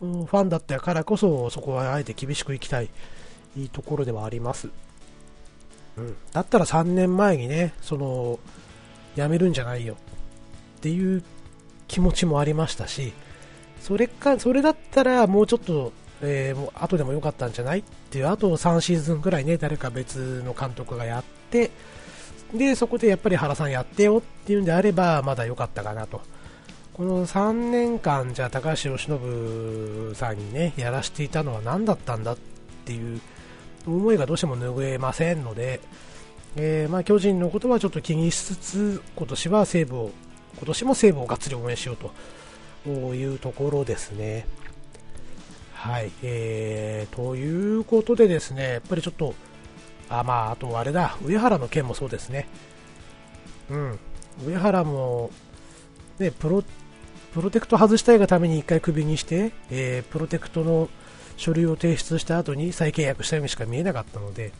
[0.01, 2.89] ファンだったからこそそこはあえて厳しくいきたい
[3.55, 4.69] いいところではあります。
[5.97, 8.39] うん、だったら3年前にね、その、
[9.15, 11.21] 辞めるんじゃないよっていう
[11.87, 13.13] 気持ちもありましたし、
[13.81, 17.79] それか、それだったらもうちょっと、えー、もう後でも良かったんじゃない？
[17.79, 21.71] っていう、あと3シーズンぐらいね、誰か別の監督がやって、
[22.53, 26.21] で、そこでやっぱり原さんやってよっていうんであれば、まだ良かったかなと。
[26.93, 32.37] この3年間、じゃあ高橋由伸さんにね、やらしていたのは何だったんだっ
[32.85, 33.21] ていう
[33.87, 35.79] 思いがどうしても拭えませんので、
[36.57, 40.11] えー、まあ、巨人のことはちょっと気にしつつ、今年は西武を、
[40.57, 41.97] 今年も西武をがっつり応援しよう
[42.89, 44.45] というところですね。
[45.73, 49.33] はい、えー、ということでですね、やっぱりちょっと、
[50.09, 52.49] あ、まあ、あとあれだ、上原の件もそうですね。
[53.69, 53.99] うん、
[54.45, 55.31] 上原も、
[56.21, 56.63] ね、プロ、
[57.33, 60.89] プロテクト外したいがために1回クビにして、えー、プロテクトの
[61.37, 64.51] 書類を提出した後に再契約したようにしか見えなかったので、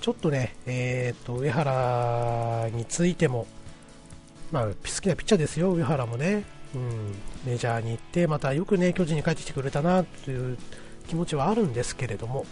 [0.00, 3.46] ちょっとね、えー、と上原についても、
[4.52, 10.58] まあ、好きなピッチャーですよ、上原もね、うん、メジャーに行って、またよくね巨人に帰ってきてくれたなという
[11.08, 12.44] 気持ちはあるんですけれども、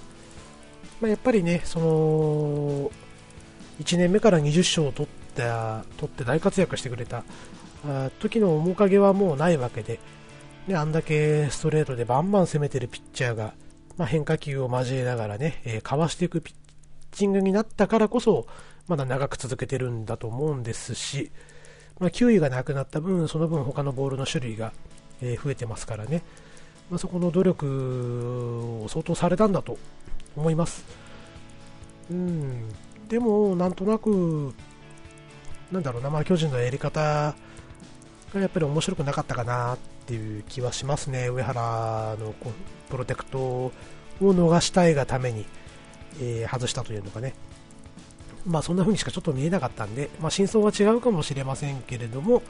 [1.01, 2.91] まあ、やっぱりね、その
[3.81, 7.25] 1年目から20勝を取った取って大活躍してくれた
[8.21, 10.01] 時の面影はもうないわけで、
[10.67, 13.55] ね、あんだけストレートでバンバン攻めてるピッチャーが、
[13.97, 16.55] まあ、変化球を交えながらね、えー、かわしていくピッ
[17.13, 18.47] チングになったからこそ、
[18.89, 21.31] まだ長く続けてるんだと思うんですし、
[21.99, 24.73] まあ、球威がなくなった分、その分他のボールの種類が、
[25.21, 26.23] え、増えてますからね、
[26.91, 29.79] まあ、そこの努力を相当されたんだと
[30.37, 30.85] 思います。
[32.11, 32.69] うん、
[33.09, 34.55] でも、なんとなく、
[35.71, 37.35] なんだろうな、まあ、巨人のやり方
[38.41, 42.35] やっぱり面白くなかったかなっていう気はしますね、上原の
[42.89, 43.73] プロテクトを
[44.21, 45.47] 逃したいがために、
[46.21, 47.35] えー、外したというのがね、
[48.47, 52.43] まあそんな風にしかちょっと見えなかったんで、まあ、真相は違うかもしれませんけれども、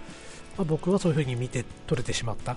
[0.56, 2.56] まあ、僕はそういう風に見て取れてしまった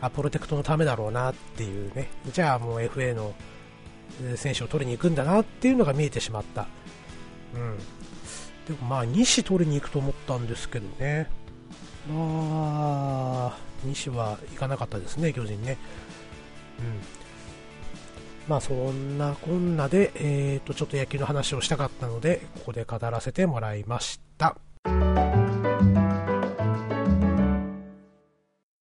[0.00, 3.34] あ、プロテクトのためだろうなっていうね、じゃあもう FA の
[4.36, 6.66] 選手を取りに行くんだなっていうのが見えてしまった。
[7.54, 7.78] うん。
[8.66, 11.28] でもまあ西取りに行くと思ったんですけどね。
[12.08, 15.76] まあ、西は行かなかったですね、巨人ね。
[16.78, 17.26] うん。
[18.48, 24.56] まあそんなこんなで、えー、とちょっと野球の話をしたかったので、ここで語らせてもらいました。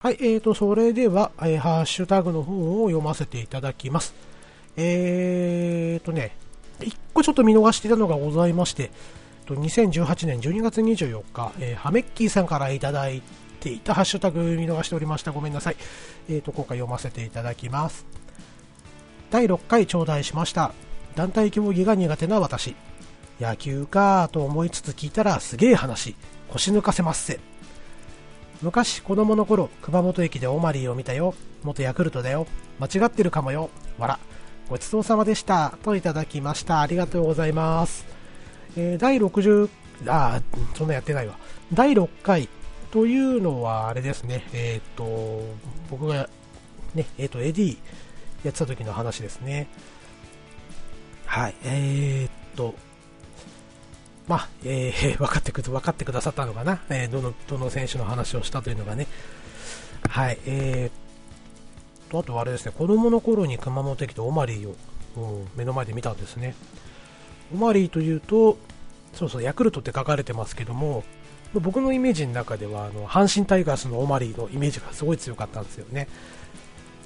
[0.05, 4.13] はい、えーと、それでは、えー、ハッシュタグの方を読ませていただきます。
[4.77, 6.35] えーとね、
[6.79, 8.91] 一個ちょっと見逃していたのがございまして、
[9.45, 13.21] と2018年12月24日、えー、ハメッキーさんからいただい
[13.59, 15.31] ていたハッシュタグ見逃しておりました。
[15.31, 15.77] ごめんなさい。
[16.29, 18.05] えーと、今回読ませていただきます。
[19.31, 20.73] 第6回頂戴しました。
[21.15, 22.75] 団体競技が苦手な私。
[23.39, 26.15] 野球かと思いつつ聞いたらすげえ話。
[26.49, 27.39] 腰抜かせますせ。
[28.61, 31.33] 昔子供の頃、熊本駅でオマリーを見たよ。
[31.63, 32.47] 元ヤクルトだよ。
[32.79, 33.69] 間違ってるかもよ。
[33.97, 34.19] わら。
[34.69, 35.77] ごちそうさまでした。
[35.83, 36.81] といただきました。
[36.81, 38.14] ありがとうございます。
[38.77, 39.69] えー、第60、
[40.07, 40.41] あ、
[40.75, 41.37] そんなやってないわ。
[41.73, 42.49] 第6回
[42.91, 45.43] というのは、あれですね、えっ、ー、と、
[45.89, 46.29] 僕が、
[46.93, 47.77] ね、えっ、ー、と、AD
[48.43, 49.67] やってた時の話ですね。
[51.25, 52.75] はい、えー、っと、
[54.27, 59.07] まあ、えー、 分かってく、分かってくださったのかな、えー、どの、どの選手の話をしたというのがね。
[60.09, 60.91] はい、え
[62.09, 64.75] とあとあれですね、子供の頃に熊本駅でオマリーを、
[65.17, 66.55] うん、目の前で見たんですね。
[67.55, 68.57] オマリーというと、
[69.13, 71.03] そうそう、ヤクルトって書かれてますけども、
[71.53, 76.07] 僕のイメージの中では、あの阪神タイガースのオマリーのイメージがすごい強かったんですよね。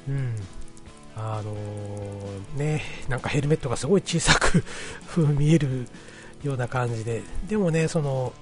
[0.07, 0.35] うん。
[1.15, 4.63] あのー、ね、なんかヘルメットがすごい小さく
[5.37, 5.87] 見える
[6.43, 8.33] ような感じで、でもね、その、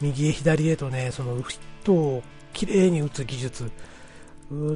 [0.00, 3.70] 右へ左へとね、そのヒットをきれいに打つ技術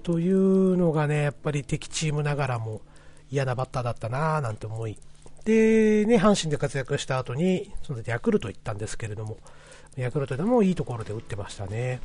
[0.02, 2.82] というのがね、やっぱり敵チームながらも
[3.30, 4.98] 嫌なバッターだったなぁなんて思い、
[5.49, 9.38] で、ね、阪神で活躍した後に、そのヤクルト行ったんですけれども、
[9.96, 12.01] ヤクルトでもいいところで打ってましたね。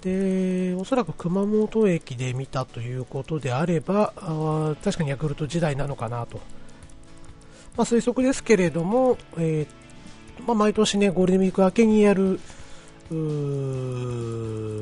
[0.00, 6.38] で、おそらく熊本駅で見たということであれば、あ確かにヤクルト時代なのかなと。
[7.76, 12.40] まあ、推測ですけれども、えー、まあ、毎年ね、ゴールデンウィーク明けにやる、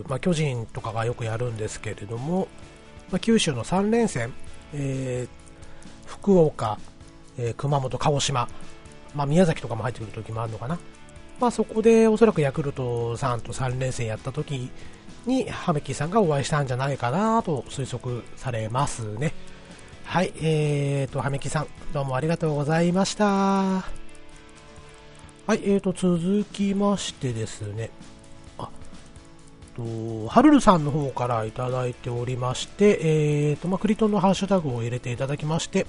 [0.09, 2.46] まあ、巨人とかがよくやるんですけれども、
[3.11, 4.32] まあ、九州の3連戦、
[4.72, 6.78] えー、福岡、
[7.41, 8.49] えー、熊本、鹿児島、
[9.14, 10.78] まあ、宮崎とかも入ってくる時もあるのかな、
[11.41, 14.70] まあ、そこでおそらくヤクルトさんと3連戦やった時
[15.26, 19.32] にハメキさんがお会いしたんじゃないかなと推測されますね。
[20.05, 23.24] はい、えーと、ハメキさん、どうもありがとうございました。
[23.24, 23.82] は
[25.55, 27.91] い、えーと、続きましてですね、
[28.59, 28.68] あ、
[29.76, 35.86] と、ハルルさんの方からいただいておりまして、えーと、まあ、クリトンのハッシュタグを入れていただきまして、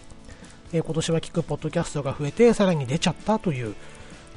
[0.74, 3.76] え、今年は聞くポッドキャストが増えて、さらに出ちゃったという、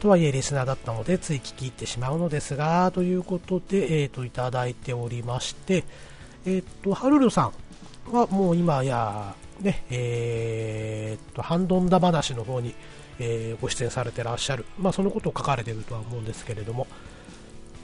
[0.04, 5.84] とはいえリスナーだったのでつい聞き入ってしまうのですがということで、えーと、いただいておりまして、
[6.44, 7.50] えーと、ハルルさ
[8.10, 12.74] んはもう今や、ねえーと、ハンドンダ話の方に、
[13.18, 16.86] えー、ご出演されてらっしゃる、まあ、そのことを書かれているとは思うんですけれども、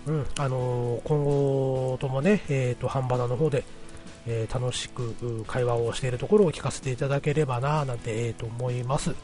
[0.06, 3.64] うんあの、今後ともね、えー、とハンバナの方で、
[4.26, 9.14] えー、楽しく会話をしているところを聞かせていただければななんて、えー、と思います。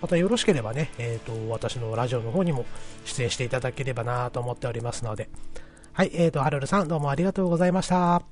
[0.00, 2.64] またよろしければね、えーと、私のラジオの方にも
[3.04, 5.28] 出演していただければなと思っておりますので、
[5.92, 8.22] はい、えーと、はるるさんどうもありがとうございました。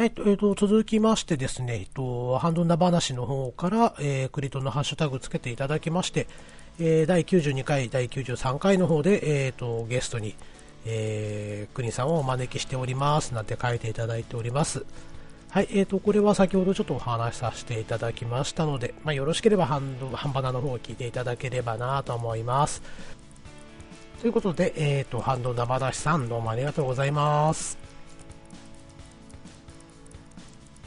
[0.00, 6.26] はい、えーと、続きましてですね、えーと、ハンドンダ話の方から、えー、クリトのハッシュタグつけていただきまして、
[6.78, 10.34] えー、第92回、第93回の方で、えーと、ゲストに、
[10.86, 14.84] えー、国さんをお招きしておりますなんて書いていただいております。
[15.50, 22.82] はい、えーと、これは先ほどちょっとお話しさせていただきましたので、まあ、よろしければハンド半バナの方を聞いていただければなと思います。
[24.20, 27.78] ということで、えーと、ハンド生出しさん、どうもありがとうございます。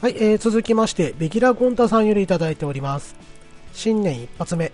[0.00, 3.16] はい、えー、続きまして、ベギラ・ゴンタさんよりいただいております。
[3.74, 4.72] 新年一発目、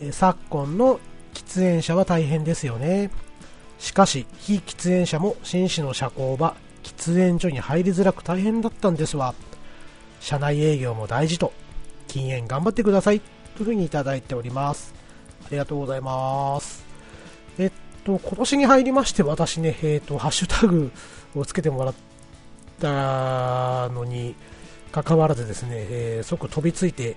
[0.00, 0.98] えー、昨今の
[1.34, 3.10] 喫煙者は大変ですよね。
[3.80, 9.34] しかし、非喫煙者も紳士の社交場、喫煙所に入りづらく大変だったんですわ。
[10.20, 11.52] 社内営業も大事と、
[12.06, 13.20] 禁煙頑張ってください。
[13.56, 14.94] というふうにいただいております。
[15.46, 16.84] ありがとうございます。
[17.58, 17.72] えっ
[18.04, 20.92] と、今年に入りまして私ね、えっと、ハッシュタグ
[21.34, 21.94] をつけてもらっ
[22.80, 24.34] たのに
[24.92, 27.16] 関わらずですね、えー、即飛びついて、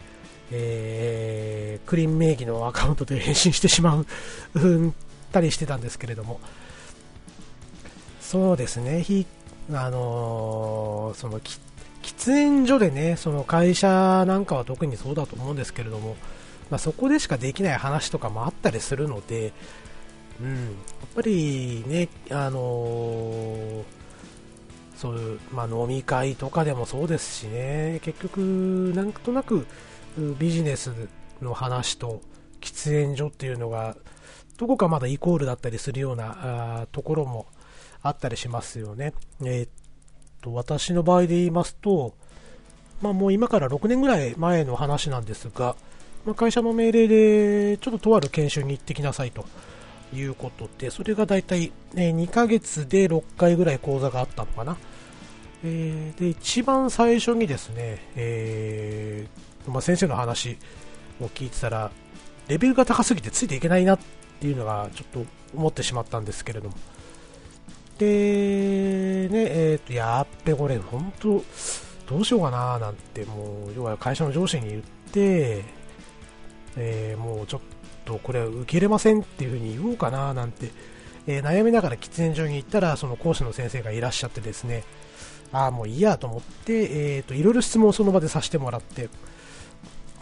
[0.49, 4.05] えー、クリーン名義のアカウントで返信してしまう、
[5.33, 6.39] うんたりしてたんですけれども、
[8.21, 9.25] そうですね、非
[9.71, 11.59] あのー、その喫
[12.25, 16.15] 煙所でね、その会社なんかは特にそうだと思うんですけれども、
[16.69, 19.51] まあ、そこでしかできない話とかもあったりするので、
[20.41, 20.65] うん、やっ
[21.15, 23.83] ぱりね、あのー、
[24.95, 29.65] そういう、まあ、飲み会とかでもそうですしね、結局、なんとなく
[30.39, 30.91] ビジネス
[31.41, 32.21] の話と
[32.61, 33.95] 喫煙所っていうのが、
[34.57, 37.47] どこかまだイコールだったりするようなところも
[38.01, 39.13] あったりしますよね。
[39.43, 39.69] えー、っ
[40.41, 42.13] と、私の場合で言いますと、
[43.01, 45.75] まあもう今から6年ぐらい前の話なんですが、
[46.25, 49.45] まあ、会社の命令でちょっととある研修に行ってきなさいと
[50.13, 54.77] いうことで、それがだいたい、2ヶ月で6回ぐらい講座があったのかな。
[55.65, 60.57] えー、で、一番最初にですね、えー、まあ、先生の話
[61.21, 61.91] を聞いてたら、
[62.47, 63.99] レベルが高すぎてついていけないなっ
[64.43, 65.25] ていうのがちょっと
[65.55, 66.75] 思ってしまったんですけれども、
[67.97, 71.41] で、ね、えっ、と、やっべ、これ、本当
[72.09, 74.81] どうしようかななんて、もう、要は会社の上司に言っ
[75.13, 75.63] て、
[76.75, 77.61] えー、もうちょっ
[78.03, 80.71] とこれ受け入れませんっていう風に言おうかななんて、
[81.25, 84.83] えー、悩みながら喫煙所に行ったら、その講師の先生がいらっしゃってですね、
[85.53, 89.07] ああ、もういいやと思って、えっ、と、いろいろ質問をその場でさせてもらって、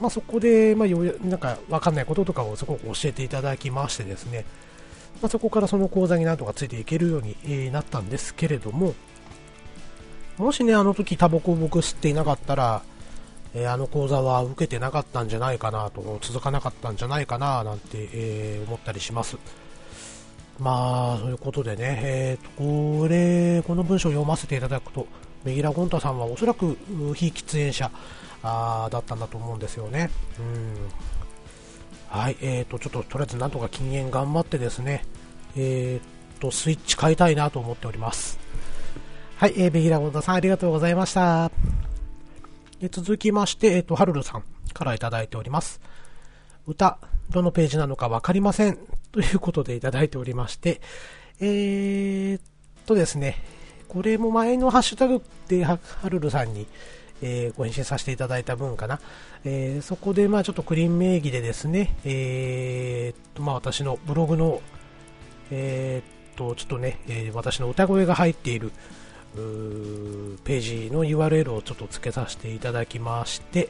[0.01, 4.45] まあ、そこで、まあ、よなんか分かんないこととかをすごく教えていただきましてですね、
[5.21, 8.95] まあ、そこからその講座になんとかついていけるようになったんですけれども、
[10.37, 12.81] もしね、あの時タバコを僕吸っていなかったら、
[13.53, 19.37] えー、あの講座は受けてなかったんじゃないかなと、続かなかったんじゃないかななんて、えー、思ったりします。
[20.57, 25.05] まあ、そういうことでね、えーと、これ、この文章を読ませていただくと、
[25.43, 26.75] メギラ・ゴンタさんはおそらく
[27.13, 27.91] 非喫煙者。
[28.43, 30.09] あだったんだと思うんですよね。
[30.39, 31.11] うん
[32.09, 35.05] はい、えーと、ちょっととりあえずなんとか禁煙頑張ってですね、
[35.55, 38.37] えーと、スイッチ変えたいなと思っております。
[39.37, 41.49] はい、えー、ベギラ・ゴンタさんありがとうございました。
[42.81, 45.79] で続きまして、えっ、ー、と、ハルルさんからいただいております。
[46.67, 48.77] 歌、どのページなのかわかりません。
[49.11, 50.81] ということでいただいておりまして、
[51.39, 52.41] えー、っ
[52.85, 53.37] とですね、
[53.87, 55.79] これも前のハッシュタグでハ
[56.09, 56.67] ルルさんに、
[57.21, 58.99] えー、ご返信させていただいた分かな。
[59.45, 64.61] えー、そこで、まあちょっとクリーン名義でですね、えー、っと、まあ私のブログの、
[65.51, 68.71] えー、っと、ちょっとね、え、私の歌声が入っている、
[69.33, 73.69] ページの URL をちょっと付けさせていただきまして、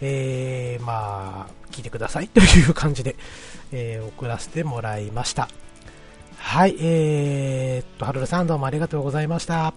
[0.00, 3.16] えー、まあ、聞いてください という感じで、
[3.70, 5.48] えー、送らせてもらいました。
[6.38, 9.74] はい、えー、っと、はるるさんどうもありがとうございました。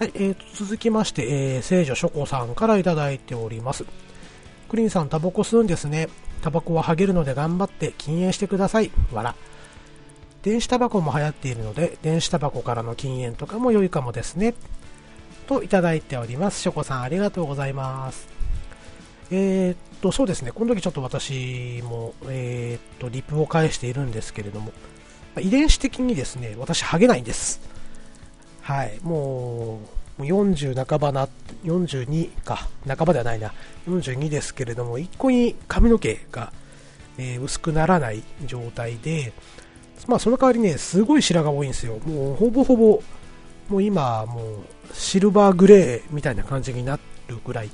[0.00, 3.84] はい、えー、と続きまして、えー、聖女書庫さんからいただいております。
[4.70, 6.08] クリンさん、タバコ吸うんですね。
[6.40, 8.90] タバコはハゲるので頑張って禁煙してください。
[9.12, 9.34] わら。
[10.42, 14.54] 電子タバコも流行っているので、電子タバコからの禁煙とかも良いかもですね。
[15.46, 16.62] といただいております。
[16.62, 18.26] ショコさんありがとうございます。
[19.30, 24.72] えー、っと、そうですね、この時ちょっと私も、えー、っと、リプを返しているんですけれども、
[25.38, 27.60] 遺伝子的にですね、私、ハゲないんです。
[28.70, 29.80] はい、も
[30.20, 31.28] う、40半ばな、
[31.64, 33.52] 42か、半ばではないな、
[33.88, 36.52] 42ですけれども、一個に髪の毛が、
[37.18, 39.32] えー、薄くならない状態で、
[40.06, 41.98] まあ、その代わりね、すごい白髪多いんですよ。
[42.06, 43.02] もうほぼほぼ、
[43.68, 47.70] もう今、もうシルバーグレーみたいな感じになるぐらい、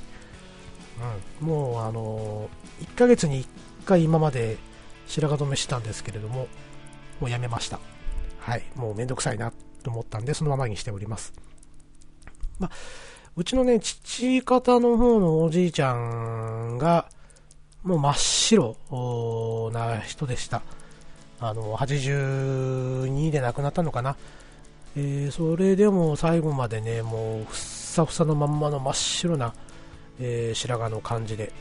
[1.42, 2.48] うん、もうあの
[2.80, 3.48] 1ヶ月に1
[3.84, 4.56] 回今まで
[5.06, 6.48] 白髪染めしてたんですけれども、
[7.20, 7.80] もうやめました。
[8.38, 9.52] はい、もうめんどくさいな。
[9.86, 11.32] と思ったんで、そのままにしております。
[12.58, 12.70] まあ、
[13.36, 17.08] うちのね、父方の方のおじいちゃんが、
[17.84, 20.62] もう真っ白な人でした。
[21.38, 24.16] あの、82で亡くなったのかな。
[24.96, 29.54] えー、それでも最後までね、もうふっさふさのまんまの真っ白な、
[30.18, 31.52] えー、白髪の感じで、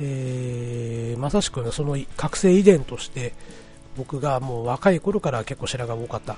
[0.00, 3.32] えー、まさしく、ね、その覚醒遺伝として
[3.96, 6.36] 僕がもう若い頃から結構白髪が多かった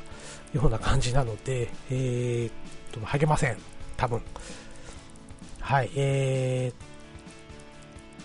[0.55, 3.59] ような感じなので、えー、と励ません、
[3.97, 4.23] 多分。
[5.61, 6.73] はい、え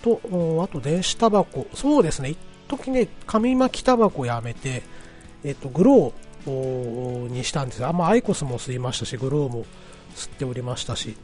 [0.02, 4.84] ー、と、あと電子タバコ、そうですね、一時ね、紙巻きタバコやめて、
[5.44, 7.86] えっと、グローにしたんです。
[7.86, 9.66] あんまアイコスも吸いましたし、グローも
[10.16, 11.16] 吸っておりましたし、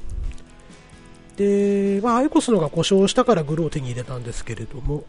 [1.37, 5.03] で、まあ、アイコスのが故障したからグローを手に入れたんですけれども、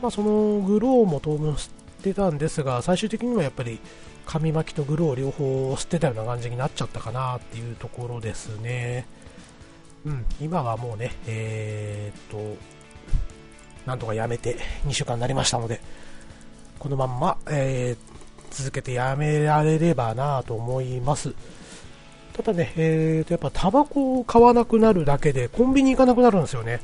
[0.00, 1.72] まあ、そのグローも当分吸っ
[2.02, 3.80] てたんですが、最終的にはやっぱり
[4.26, 9.06] 紙巻きとグロー両方吸ってたような感じになっちゃったかなっていうところですね。
[10.04, 12.56] うん、今はもうね、えー、っと、
[13.86, 14.56] なんとかやめて
[14.86, 15.80] 2週間になりましたので、
[16.78, 21.34] このまんま、えー、続けてやめられればなと思います。
[22.32, 26.80] ただね、えー、とやっぱタバコを買わなくなるだけでコンビニ行かなくなるんですよね。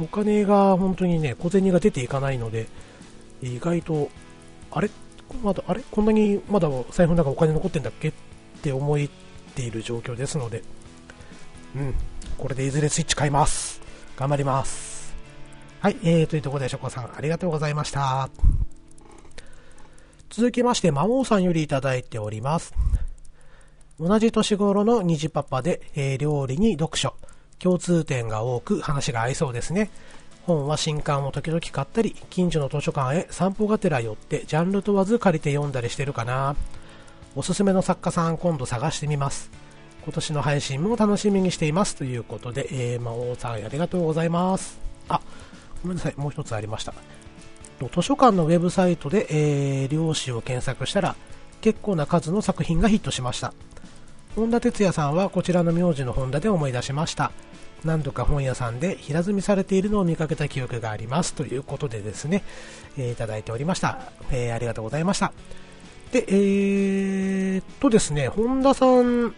[0.00, 2.66] お金が本当にね、小銭が出ていかないので、
[3.40, 4.10] 意外と、
[4.70, 4.90] あれ？
[5.42, 5.82] まだ、あれ？
[5.90, 8.08] こんなにまだ財布の中お金残ってんだっけ？
[8.08, 8.12] っ
[8.62, 8.98] て思っ
[9.54, 10.62] ている状況ですので、
[11.74, 11.94] うん、
[12.38, 13.80] これでいずれスイッチ買います。
[14.16, 15.14] 頑張ります。
[15.80, 18.30] はい、えー、というところで、ショコさん、ありがとうございました。
[20.30, 22.74] 続きまして、魔王さんよりいただいております。
[24.00, 27.14] 同じ年頃の虹パパで、えー、料理に読書。
[27.58, 29.90] 共通点が多く話が合いそうですね。
[30.46, 36.54] 本は新刊を時々買ったり、近所の図書館へ散歩がてら寄って、ジャンル問わず借りて読んだりしてるかな。
[37.34, 39.50] おすすめの作家さん今度探してみます。
[40.04, 44.78] 今年の配信も楽しみにしていますということで、えー、魔王さんありがとうございます。
[45.08, 45.20] あ、
[45.82, 46.94] ごめんなさい、もう一つありました。
[47.80, 51.16] 図書館のウェブサイトで、えー、漁師を検索したら、
[51.60, 53.52] 結構な数の作品がヒットしました。
[54.36, 57.32] 本田哲也さんはこちらの名字の本田で思い出しました。
[57.86, 62.42] 何度か本屋さんで平積みされているのを見かけた記憶がありますということでですね、
[62.98, 63.98] えー、いただいておりました、
[64.30, 65.32] えー、ありがとうございました。
[66.12, 69.34] でえー、っとですね本田さん、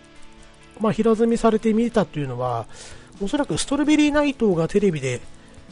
[0.80, 2.66] まあ、平積みされてみたというのは
[3.22, 5.20] おそらくストロベリーナイトがテレビで、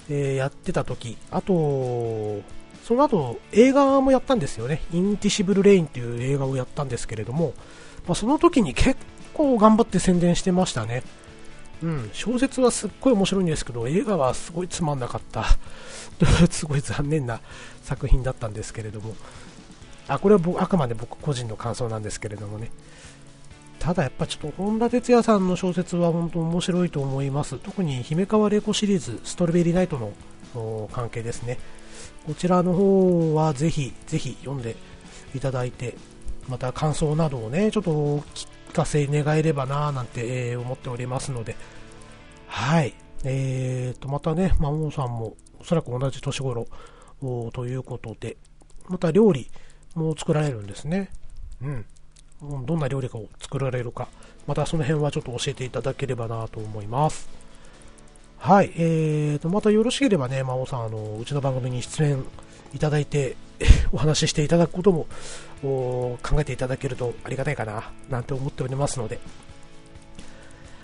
[0.09, 2.41] えー、やってた時あと
[2.83, 4.81] その後映画もやったんですよね。
[4.93, 7.53] インティシブル・レインという映画をやったんですけれども、
[8.07, 8.97] まあ、その時に結
[9.35, 11.03] 構頑張って宣伝してましたね。
[11.83, 15.45] うん、小説はすっごい面白いんですけど、映画はすごいつまんなかった。
[16.51, 17.41] すごい残念な
[17.83, 19.15] 作品だったんですけれども。
[20.09, 22.71] あ、これは僕あくまで僕個人の感想なんですけれどもね。
[23.79, 27.59] ただやっぱちょっと本田哲也さんの小説は本当面白いと思います。
[27.59, 29.99] 特に姫川玲子シリーズ、ストロベリーナイト
[30.55, 31.59] の関係ですね。
[32.27, 34.77] こちらの方はぜひ、ぜひ読んで
[35.35, 35.95] いただいて、
[36.49, 38.25] また感想などをね、ちょっと
[38.77, 41.57] 聞かせ願えればなぁなんて、えー、思っておりますので、
[42.47, 42.93] はい。
[43.25, 46.67] えーと、またね、魔王さんもおそらく同じ年頃
[47.55, 48.37] ということで、
[48.91, 49.51] また料理
[49.95, 51.09] も作られるんですね。
[51.63, 52.67] うん。
[52.67, 54.09] どんな料理を作られるか、
[54.47, 57.31] またその辺はちょっと教えていただければなと思います。
[58.37, 62.23] はい、えーと、またよろしければね、魔王さん、あの、うちの番組に出演
[62.75, 63.37] いただいて、
[63.91, 65.07] お話ししていただくことも
[65.63, 69.19] 考えていただけるとありがたいかな、なんて思っておりますので。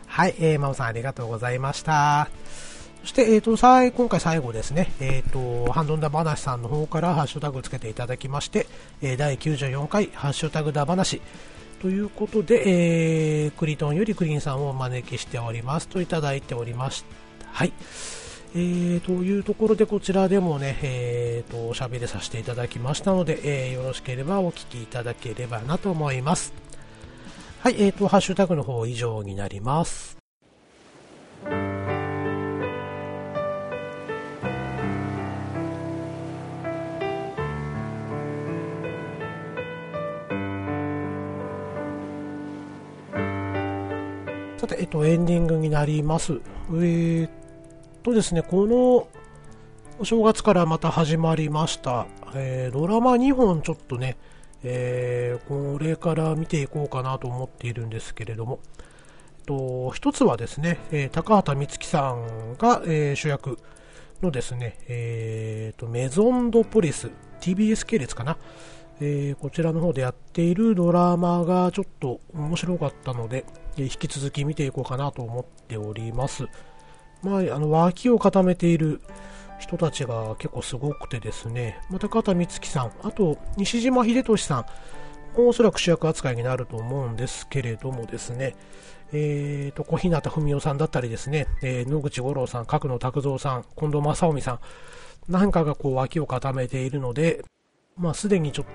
[0.07, 2.29] はい、えー、真央さんありがとうございました。
[3.03, 8.66] そして、え、ー、と、さ今回最後ですね、え、ー、と、ハンドンダ話さんの方からハッシュタグつけていただきまして、
[9.01, 11.20] え、第94回ハッシュタグダ話
[11.81, 17.05] ということで、えー、クリトンよりクリーンさんをお招きしておりますといただいておりまし
[17.41, 17.47] た。
[17.51, 17.73] はい。
[18.55, 26.53] えー、というところでこちらでもね、えー、と、おしゃべりさせていただきましたので、えー、よろしければお聞きいただければなと思います。
[27.61, 30.18] はい、えー、と、ハッシュタグの方以上になります。
[44.59, 46.34] さて、えっと、エンディングになります。
[46.34, 47.41] えー、
[48.03, 49.09] とですね、この
[50.00, 54.16] お正月からまた始まりました、えー、ドラマ2本ちょっとね、
[54.64, 58.59] えー、これから見ていこうかなと思っているんですけれども、
[59.46, 63.59] と一つはですね、えー、高畑充希さんが、えー、主役
[64.20, 67.09] のですね、えーと、メゾンドポリス
[67.40, 68.36] TBS 系列かな、
[69.00, 73.44] え、こちらの方でやっているドラマがちょっと面白かったので、
[73.78, 76.48] え引き続き見ていこうかなと思っております。
[77.23, 79.01] まあ、あの脇を固めている
[79.59, 84.66] 人たちが結構すごくてですね、また片光月さん、あと西島秀俊さん、
[85.37, 88.55] おそらく主役扱いになると思うんですけれどもですね、
[89.12, 94.61] えーと、小日向文夫さんだったりですね、えー、野口五郎さん、角野拓三さん、近藤正臣さん、
[95.29, 97.45] なんかがこう脇を固めているので、
[97.97, 98.66] まあ、すでにちょっ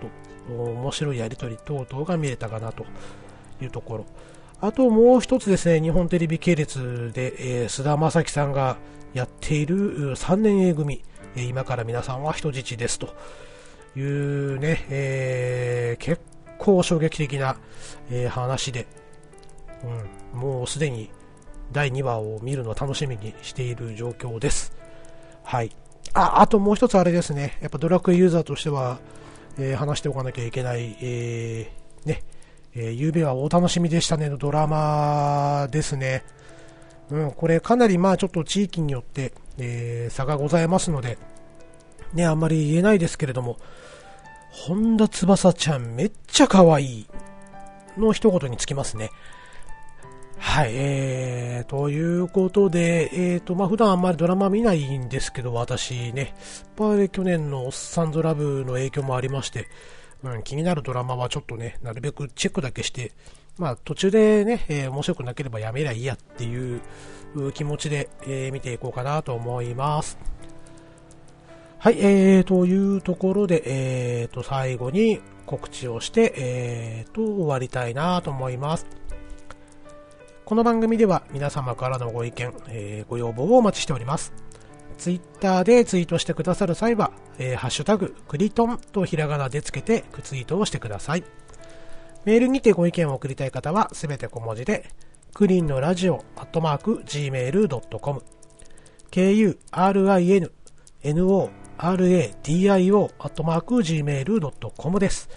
[0.48, 2.86] と面白いやりとり等々が見れたかなと
[3.62, 4.06] いうところ。
[4.60, 8.78] あともう一つですね、日本テレビ系列で、えー、菅田将暉さんが
[9.14, 11.04] やっている3年 A 組、
[11.36, 13.16] えー、今から皆さんは人質ですと
[13.96, 16.22] いうね、えー、結
[16.58, 17.58] 構衝撃的な、
[18.10, 18.88] えー、話で、
[20.34, 21.12] うん、もうすでに
[21.72, 24.74] 第2話を見るのを楽しみにしている状況です。
[25.44, 25.72] はい。
[26.14, 28.98] あ、あともう一つあれですね、やっぱドラクエユーザーとしては、
[29.60, 31.77] えー、話しておかなきゃいけない、えー、
[32.80, 36.24] えー、ゆうべはお楽しみでしたねのドラマですね。
[37.10, 41.18] うん、これかなりまあちょっと地域によって、えー、差がございますので、
[42.14, 43.58] ね、あんまり言えないですけれども、
[44.52, 47.08] 本田翼ちゃんめっちゃ可愛い
[47.98, 49.10] の一言につきますね。
[50.38, 56.36] はい、えー、ということで、えーと、まあ、普段あんまりドラマ見ないんですけど、私ね、
[56.78, 59.68] やっぱり去年のおっさんずラブの影響もありまして、
[60.24, 63.12] うん、気になるドラマはちょっとね、なるべくチェックだけして、
[63.58, 66.82] まあ途中でね、えー、面白くなければやめりゃいいやっていう
[67.54, 70.18] 気持ちで、えー、見ていこうかなと思います。
[71.80, 78.88] はい、えー、というところで、えー、と、最後に告知をして、えー、と、終わりたいなと思います。
[80.44, 84.47] この番組では皆様からのご意見、えー、ご要望をお待ちしております。
[84.98, 91.24] ツイッターでツイートしてくださる際は、えー、ハッシュタグ、クリトンとひらがなでつけてツイートをしてください。
[92.26, 94.90] メールにてご意見を送りたい方はすべて小文字で、
[95.34, 98.22] クリンのラジオアットマーク gmail.com、
[99.12, 99.70] kurin、
[101.24, 105.30] no、radio アットマーク gmail.com です。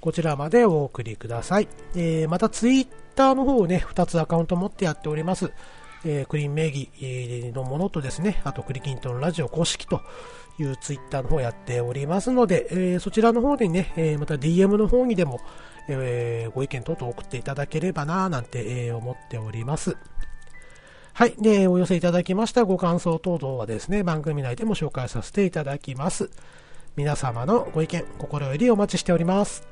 [0.00, 1.68] こちらまでお送りください。
[1.94, 5.52] えー、またツイッターの方をね、2つアカウント持ってやっております。
[6.04, 6.90] えー、クリーン名義
[7.54, 10.00] のものとですね、あとクリキントンラジオ公式と
[10.58, 15.40] いうツイッターの方やっておりますので、えー、そちらの方でね、えー、また DM の方にでも、
[15.88, 19.96] えー、ご意見等々送っていただければなぁなんて、え、思っております。
[21.12, 21.34] はい。
[21.38, 26.30] で、お寄せいただきましたご感想等々はですね、番組内でも紹介させていただきます。
[26.96, 29.66] 皆様のご意見、心よりお待ちしております。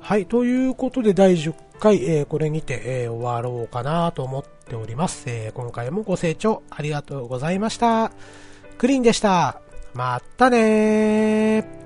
[0.00, 0.26] はい。
[0.26, 5.24] ということで、第10回、えー、これにて、えー、終わろうかなと思っております。
[5.26, 8.12] えー、今回もご清聴ありがとうございました。
[8.78, 9.60] クリーンでした。
[9.94, 11.79] またねー。